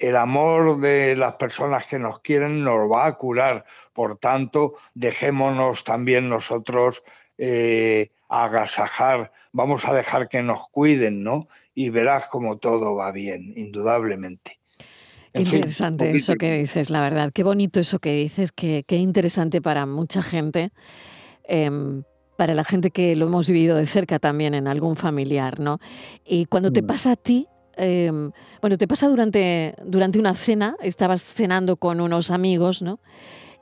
el 0.01 0.17
amor 0.17 0.79
de 0.79 1.15
las 1.15 1.33
personas 1.33 1.85
que 1.85 1.99
nos 1.99 2.19
quieren 2.19 2.63
nos 2.63 2.91
va 2.91 3.05
a 3.05 3.13
curar. 3.17 3.65
Por 3.93 4.17
tanto, 4.17 4.73
dejémonos 4.95 5.83
también 5.83 6.27
nosotros 6.27 7.03
eh, 7.37 8.09
agasajar, 8.31 9.31
vamos 9.51 9.85
a 9.85 9.93
dejar 9.93 10.29
que 10.29 10.41
nos 10.41 10.69
cuiden, 10.69 11.23
¿no? 11.23 11.47
Y 11.75 11.89
verás 11.89 12.27
como 12.27 12.57
todo 12.57 12.95
va 12.95 13.11
bien, 13.11 13.53
indudablemente. 13.55 14.59
Qué 15.33 15.41
interesante 15.41 16.11
eso 16.11 16.35
que 16.35 16.57
dices, 16.57 16.89
la 16.89 17.01
verdad. 17.01 17.31
Qué 17.33 17.43
bonito 17.43 17.79
eso 17.79 17.99
que 17.99 18.13
dices, 18.13 18.51
qué, 18.51 18.83
interesante 18.89 19.61
para 19.61 19.85
mucha 19.85 20.21
gente. 20.21 20.71
Em, 21.43 22.03
para 22.37 22.53
la 22.55 22.63
gente 22.63 22.89
que 22.89 23.15
lo 23.15 23.27
hemos 23.27 23.47
vivido 23.47 23.77
de 23.77 23.85
cerca 23.85 24.17
también 24.17 24.55
en 24.55 24.67
algún 24.67 24.95
familiar, 24.95 25.59
¿no? 25.59 25.79
Y 26.25 26.45
cuando 26.45 26.71
te 26.71 26.81
mm. 26.81 26.87
pasa 26.87 27.11
a 27.11 27.15
ti, 27.15 27.47
Em, 27.77 28.31
bueno, 28.61 28.77
te 28.77 28.87
pasa 28.87 29.07
durante, 29.07 29.75
durante 29.85 30.19
una 30.19 30.35
cena, 30.35 30.75
estabas 30.81 31.23
cenando 31.23 31.77
con 31.77 32.01
unos 32.01 32.29
amigos, 32.29 32.81
¿no? 32.81 32.99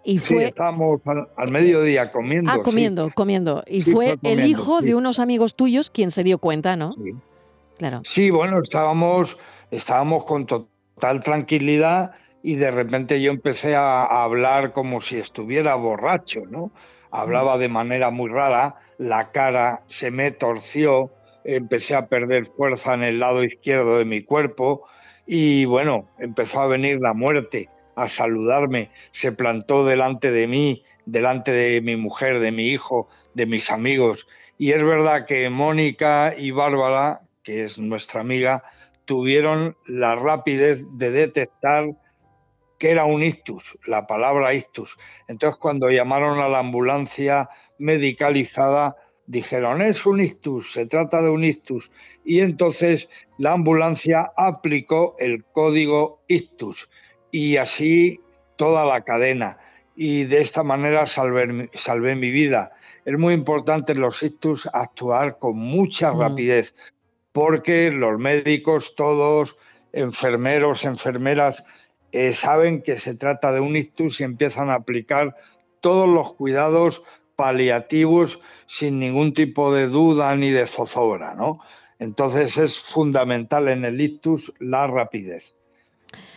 Y 0.03 0.19
fue... 0.19 0.37
Sí, 0.37 0.43
estábamos 0.45 1.01
al, 1.35 1.51
mediodía 1.51 2.09
comiendo. 2.11 2.51
Ah, 2.51 2.61
comiendo, 2.63 3.11
comiendo. 3.13 3.63
Y 3.67 3.81
fue, 3.81 4.17
el 4.23 4.45
hijo 4.45 4.81
de 4.81 4.95
unos 4.95 5.19
amigos 5.19 5.55
tuyos 5.55 5.89
quien 5.89 6.11
se 6.11 6.23
dio 6.23 6.37
cuenta, 6.37 6.75
¿no? 6.75 6.93
Sí. 6.93 7.11
Claro. 7.77 8.01
Sí, 8.03 8.29
bueno, 8.29 8.61
estábamos, 8.61 9.37
estábamos 9.71 10.25
con 10.25 10.45
total 10.45 11.23
tranquilidad 11.23 12.11
y 12.43 12.55
de 12.55 12.71
repente 12.71 13.21
yo 13.21 13.31
empecé 13.31 13.75
a, 13.75 14.03
a 14.03 14.23
hablar 14.23 14.73
como 14.73 14.99
si 15.01 15.17
estuviera 15.17 15.75
borracho, 15.75 16.41
¿no? 16.49 16.71
Hablaba 17.11 17.57
de 17.57 17.69
manera 17.69 18.09
muy 18.11 18.29
rara, 18.29 18.75
la 18.97 19.31
cara 19.31 19.81
se 19.87 20.11
me 20.11 20.31
torció, 20.31 21.09
empecé 21.43 21.95
a 21.95 22.07
perder 22.07 22.45
fuerza 22.45 22.93
en 22.93 23.03
el 23.03 23.19
lado 23.19 23.43
izquierdo 23.43 23.97
de 23.97 24.05
mi 24.05 24.23
cuerpo 24.23 24.83
y 25.25 25.65
bueno, 25.65 26.07
empezó 26.19 26.61
a 26.61 26.67
venir 26.67 26.99
la 26.99 27.13
muerte 27.13 27.69
a 27.99 28.09
saludarme, 28.09 28.91
se 29.11 29.31
plantó 29.31 29.85
delante 29.85 30.31
de 30.31 30.47
mí, 30.47 30.83
delante 31.05 31.51
de 31.51 31.81
mi 31.81 31.95
mujer, 31.95 32.39
de 32.39 32.51
mi 32.51 32.67
hijo, 32.67 33.09
de 33.33 33.45
mis 33.45 33.69
amigos. 33.71 34.25
Y 34.57 34.71
es 34.71 34.83
verdad 34.83 35.25
que 35.25 35.49
Mónica 35.49 36.33
y 36.37 36.51
Bárbara, 36.51 37.21
que 37.43 37.65
es 37.65 37.77
nuestra 37.77 38.21
amiga, 38.21 38.63
tuvieron 39.05 39.75
la 39.85 40.15
rapidez 40.15 40.85
de 40.97 41.11
detectar 41.11 41.89
que 42.77 42.91
era 42.91 43.03
un 43.03 43.21
ictus, 43.21 43.77
la 43.85 44.07
palabra 44.07 44.53
ictus. 44.53 44.97
Entonces 45.27 45.59
cuando 45.59 45.89
llamaron 45.89 46.39
a 46.39 46.47
la 46.47 46.59
ambulancia 46.59 47.49
medicalizada, 47.77 48.95
dijeron, 49.27 49.81
es 49.81 50.05
un 50.05 50.21
ictus, 50.21 50.71
se 50.71 50.85
trata 50.85 51.21
de 51.21 51.29
un 51.29 51.43
ictus. 51.43 51.91
Y 52.23 52.39
entonces 52.39 53.09
la 53.37 53.51
ambulancia 53.51 54.31
aplicó 54.37 55.15
el 55.19 55.43
código 55.43 56.23
ictus 56.27 56.89
y 57.31 57.57
así 57.57 58.19
toda 58.55 58.85
la 58.85 59.01
cadena. 59.01 59.57
y 60.01 60.23
de 60.23 60.39
esta 60.39 60.63
manera 60.63 61.05
salvé, 61.05 61.69
salvé 61.73 62.15
mi 62.15 62.31
vida. 62.31 62.71
Es 63.03 63.17
muy 63.19 63.33
importante 63.33 63.91
en 63.91 63.99
los 63.99 64.23
ictus 64.23 64.65
actuar 64.71 65.37
con 65.39 65.57
mucha 65.57 66.13
Mm. 66.13 66.21
rapidez, 66.21 66.73
porque 67.33 67.91
los 67.91 68.17
médicos, 68.17 68.95
todos, 68.95 69.57
enfermeros, 69.91 70.85
enfermeras, 70.85 71.65
eh, 72.13 72.31
saben 72.31 72.81
que 72.81 72.95
se 72.95 73.13
trata 73.15 73.51
de 73.51 73.59
un 73.59 73.75
ictus 73.75 74.21
y 74.21 74.23
empiezan 74.23 74.69
a 74.69 74.75
aplicar 74.75 75.35
todos 75.81 76.07
los 76.07 76.33
cuidados 76.35 77.03
paliativos 77.35 78.39
sin 78.67 78.99
ningún 78.99 79.33
tipo 79.33 79.73
de 79.73 79.87
duda 79.87 80.33
ni 80.37 80.49
de 80.49 80.65
zozobra, 80.65 81.35
¿no? 81.35 81.59
Entonces 81.99 82.55
es 82.57 82.77
fundamental 82.79 83.67
en 83.67 83.83
el 83.83 83.99
ictus 83.99 84.53
la 84.59 84.87
rapidez. 84.87 85.55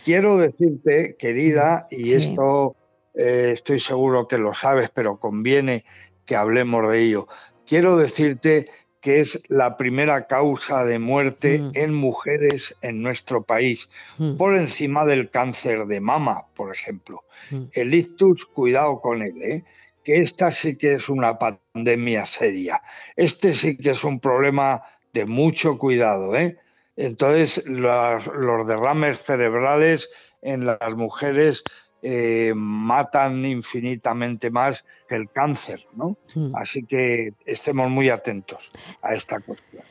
Quiero 0.03 0.37
decirte, 0.37 1.15
querida, 1.17 1.87
y 1.89 2.05
Sí. 2.05 2.13
esto 2.15 2.75
eh, 3.15 3.51
estoy 3.53 3.79
seguro 3.79 4.27
que 4.27 4.37
lo 4.39 4.53
sabes, 4.53 4.89
pero 4.89 5.19
conviene 5.19 5.85
que 6.25 6.35
hablemos 6.35 6.89
de 6.91 6.99
ello. 7.03 7.27
Quiero 7.65 7.95
decirte 7.95 8.65
que 9.01 9.19
es 9.19 9.41
la 9.49 9.77
primera 9.77 10.25
causa 10.27 10.83
de 10.83 10.97
muerte 10.97 11.59
Mm. 11.59 11.71
en 11.75 11.93
mujeres 11.93 12.73
en 12.81 13.01
nuestro 13.03 13.43
país, 13.43 13.89
Mm, 14.17 14.37
por 14.37 14.55
encima 14.55 15.05
del 15.05 15.29
cáncer 15.29 15.85
de 15.85 15.99
mama, 15.99 16.45
por 16.55 16.73
ejemplo. 16.73 17.23
mm. 17.51 17.63
El 17.73 17.93
ictus, 17.93 18.45
cuidado 18.45 18.99
con 19.01 19.21
él, 19.21 19.41
¿eh? 19.43 19.63
que 20.03 20.21
esta 20.21 20.51
sí 20.51 20.75
que 20.77 20.93
es 20.95 21.07
una 21.09 21.37
pandemia 21.37 22.25
seria. 22.25 22.81
Este 23.15 23.53
sí 23.53 23.77
que 23.77 23.91
es 23.91 24.03
un 24.03 24.19
problema 24.19 24.81
de 25.13 25.25
mucho 25.25 25.77
cuidado. 25.77 26.35
¿eh? 26.35 26.57
Entonces, 26.95 27.63
los, 27.65 28.27
los 28.27 28.67
derrames 28.67 29.23
cerebrales 29.23 30.09
en 30.41 30.65
las 30.65 30.95
mujeres 30.95 31.63
eh, 32.01 32.51
matan 32.55 33.45
infinitamente 33.45 34.51
más 34.51 34.83
que 35.07 35.15
el 35.15 35.29
cáncer. 35.31 35.85
¿no? 35.95 36.17
Mm. 36.35 36.55
Así 36.55 36.83
que 36.83 37.33
estemos 37.45 37.89
muy 37.89 38.09
atentos 38.09 38.71
a 39.01 39.13
esta 39.13 39.39
cuestión. 39.39 39.83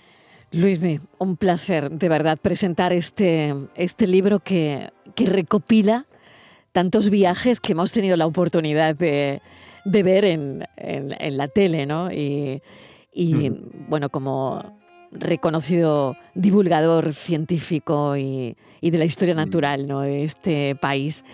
Luismi, 0.53 1.01
un 1.19 1.37
placer 1.39 1.91
de 1.91 2.09
verdad 2.11 2.39
presentar 2.41 2.93
este, 2.93 3.55
este 3.75 4.07
libro 4.07 4.41
que, 4.41 4.91
que 5.15 5.25
recopila 5.25 6.05
tantos 6.73 7.09
viajes 7.09 7.59
que 7.61 7.73
hemos 7.73 7.91
tenido 7.93 8.17
la 8.19 8.27
oportunidad 8.27 8.95
de, 8.95 9.41
de 9.87 10.03
ver 10.03 10.27
en, 10.27 10.63
en- 10.77 11.17
en 11.19 11.37
la 11.39 11.49
tele, 11.49 11.87
¿no? 11.87 12.13
Y, 12.13 12.63
y, 13.15 13.51
bueno, 13.89 14.11
como 14.11 14.82
reconocido 15.13 16.17
divulgador 16.35 17.15
científico 17.15 18.17
y, 18.17 18.57
y 18.81 18.91
de 18.91 18.99
la 18.99 19.05
historia 19.05 19.35
Mm. 19.35 19.39
natural 19.39 19.87
¿no? 19.87 20.01
de 20.01 20.25
este 20.25 20.75
país. 20.77 21.25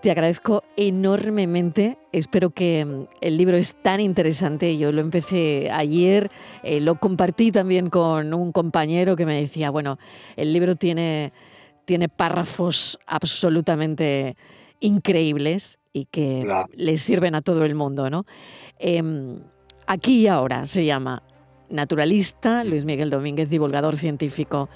Te 0.00 0.12
agradezco 0.12 0.62
enormemente. 0.76 1.98
Espero 2.12 2.50
que 2.50 2.84
mm, 2.84 3.04
el 3.20 3.36
libro 3.36 3.56
es 3.56 3.74
tan 3.82 3.98
interesante. 4.00 4.78
Yo 4.78 4.92
lo 4.92 5.00
empecé 5.00 5.70
ayer, 5.72 6.30
eh, 6.62 6.80
lo 6.80 6.94
compartí 7.00 7.50
también 7.50 7.90
con 7.90 8.32
un 8.32 8.52
compañero 8.52 9.16
que 9.16 9.26
me 9.26 9.40
decía, 9.40 9.70
bueno, 9.70 9.98
el 10.36 10.52
libro 10.52 10.76
tiene, 10.76 11.32
tiene 11.84 12.08
párrafos 12.08 12.98
absolutamente 13.06 14.36
increíbles 14.80 15.78
y 15.92 16.04
que 16.04 16.42
Claro. 16.44 16.68
le 16.74 16.98
sirven 16.98 17.34
a 17.34 17.40
todo 17.42 17.64
el 17.64 17.74
mundo, 17.74 18.08
¿no? 18.10 18.24
Em, 18.78 19.40
aquí 19.86 20.20
y 20.22 20.26
ahora 20.28 20.66
se 20.68 20.84
llama 20.84 21.22
Naturalista, 21.70 22.64
Luis 22.64 22.84
Miguel 22.84 23.10
Domínguez, 23.10 23.48
divulgador 23.48 23.96
científico, 23.96 24.68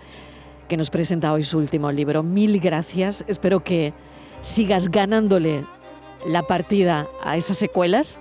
que 0.69 0.77
nos 0.77 0.91
presenta 0.91 1.33
hoy 1.33 1.43
su 1.43 1.59
último 1.59 1.91
libro. 1.93 2.23
Mil 2.23 2.61
gracias. 2.61 3.25
Espero 3.29 3.63
que 3.65 3.93
sigas 4.41 4.89
ganándole 4.89 5.65
la 6.27 6.43
partida 6.43 7.09
a 7.23 7.37
esas 7.37 7.59
secuelas 7.59 8.21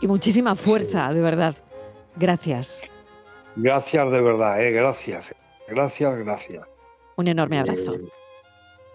y 0.00 0.06
muchísima 0.06 0.54
fuerza, 0.54 1.12
de 1.12 1.20
verdad. 1.20 1.56
Gracias. 2.16 2.82
Gracias 3.56 4.12
de 4.12 4.20
verdad, 4.20 4.62
¿eh? 4.62 4.70
gracias. 4.70 5.34
Gracias, 5.68 6.18
gracias. 6.18 6.64
Un 7.16 7.28
enorme 7.28 7.58
abrazo. 7.58 7.94
Eh, 7.94 8.08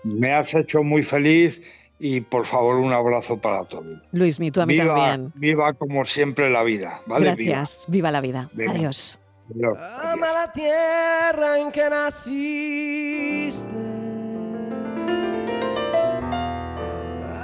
me 0.04 0.34
has 0.34 0.54
hecho 0.54 0.84
muy 0.84 1.04
feliz 1.04 1.62
y 2.00 2.22
por 2.22 2.46
favor 2.46 2.76
un 2.76 2.94
abrazo 2.94 3.38
para 3.38 3.64
todos. 3.66 3.86
Luis, 4.12 4.40
mi 4.40 4.52
tú 4.52 4.62
a 4.62 4.66
mí 4.66 4.74
viva, 4.74 4.96
también. 4.96 5.32
viva 5.36 5.74
como 5.74 6.04
siempre 6.06 6.50
la 6.50 6.64
vida, 6.64 7.02
¿vale? 7.06 7.36
Gracias. 7.36 7.86
Viva 7.88 8.12
la 8.12 8.22
vida. 8.22 8.50
Venga. 8.54 8.72
Adiós. 8.74 9.20
Viva. 9.50 9.70
Adiós, 9.70 10.06
Ama 10.14 10.28
la 10.34 10.52
tierra 10.52 11.60
en 11.60 11.72
que 11.72 11.90
naciste. 11.90 13.76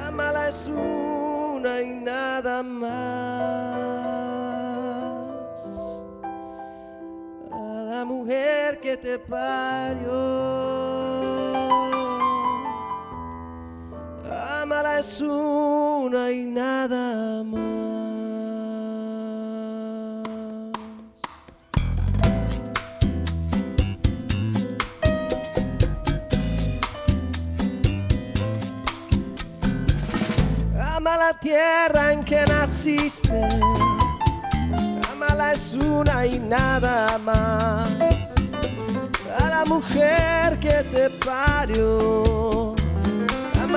Amala 0.08 0.48
es 0.50 0.68
una 0.68 1.82
y 1.82 1.90
nada 2.04 2.64
más. 2.64 2.92
A 7.52 7.84
la 7.92 8.06
mujer 8.06 8.80
que 8.80 8.98
te 8.98 9.20
parió. 9.20 11.21
Amala 14.72 15.00
es 15.00 15.20
una 15.20 16.32
y 16.32 16.46
nada 16.46 17.44
más. 17.44 17.60
Ama 30.80 31.18
la 31.18 31.38
tierra 31.42 32.14
en 32.14 32.24
que 32.24 32.46
naciste. 32.46 33.50
Amala 35.12 35.52
es 35.52 35.74
una 35.74 36.26
y 36.26 36.40
nada 36.40 37.18
más. 37.18 37.90
A 39.38 39.50
la 39.50 39.66
mujer 39.66 40.58
que 40.62 40.82
te 40.94 41.10
parió. 41.26 42.81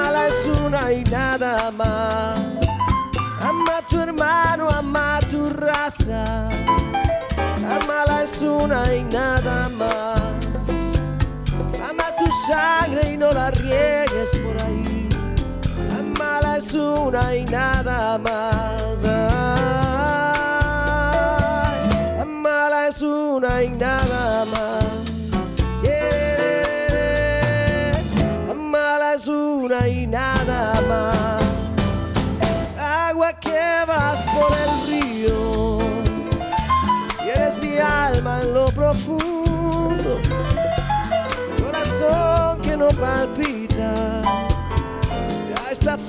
Amala 0.04 0.28
es 0.28 0.44
una 0.44 0.92
y 0.92 1.02
nada 1.04 1.70
más. 1.70 2.38
Ama 3.40 3.80
tu 3.88 4.00
hermano, 4.00 4.68
ama 4.68 5.18
tu 5.30 5.48
raza. 5.48 6.50
Amala 7.80 8.22
es 8.22 8.42
una 8.42 8.94
y 8.94 9.02
nada 9.04 9.70
más. 9.70 10.20
Ama 11.88 12.04
tu 12.18 12.26
sangre 12.46 13.14
y 13.14 13.16
no 13.16 13.32
la 13.32 13.50
riegues 13.50 14.36
por 14.44 14.60
ahí. 14.60 15.08
Amala 15.98 16.58
es 16.58 16.74
una 16.74 17.34
y 17.34 17.46
nada 17.46 18.18
más. 18.18 18.53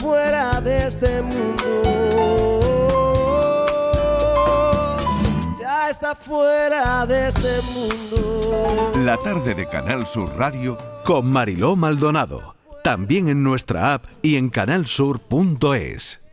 Fuera 0.06 0.62
de 0.62 0.86
este 0.86 1.22
mundo. 1.24 2.60
Ya 5.60 5.89
está 5.89 6.15
fuera 6.15 7.08
de 7.08 7.30
este 7.30 7.60
mundo. 7.74 8.91
La 8.98 9.18
tarde 9.18 9.56
de 9.56 9.65
Canal 9.65 10.06
Sur 10.06 10.30
Radio 10.38 10.78
Con 11.04 11.32
Mariló 11.32 11.76
Maldonado. 11.76 12.56
También 12.84 13.30
en 13.30 13.41
nuestra 13.41 13.96
app 13.96 14.06
y 14.22 14.36
en 14.36 14.50
canalsur.es. 14.50 16.24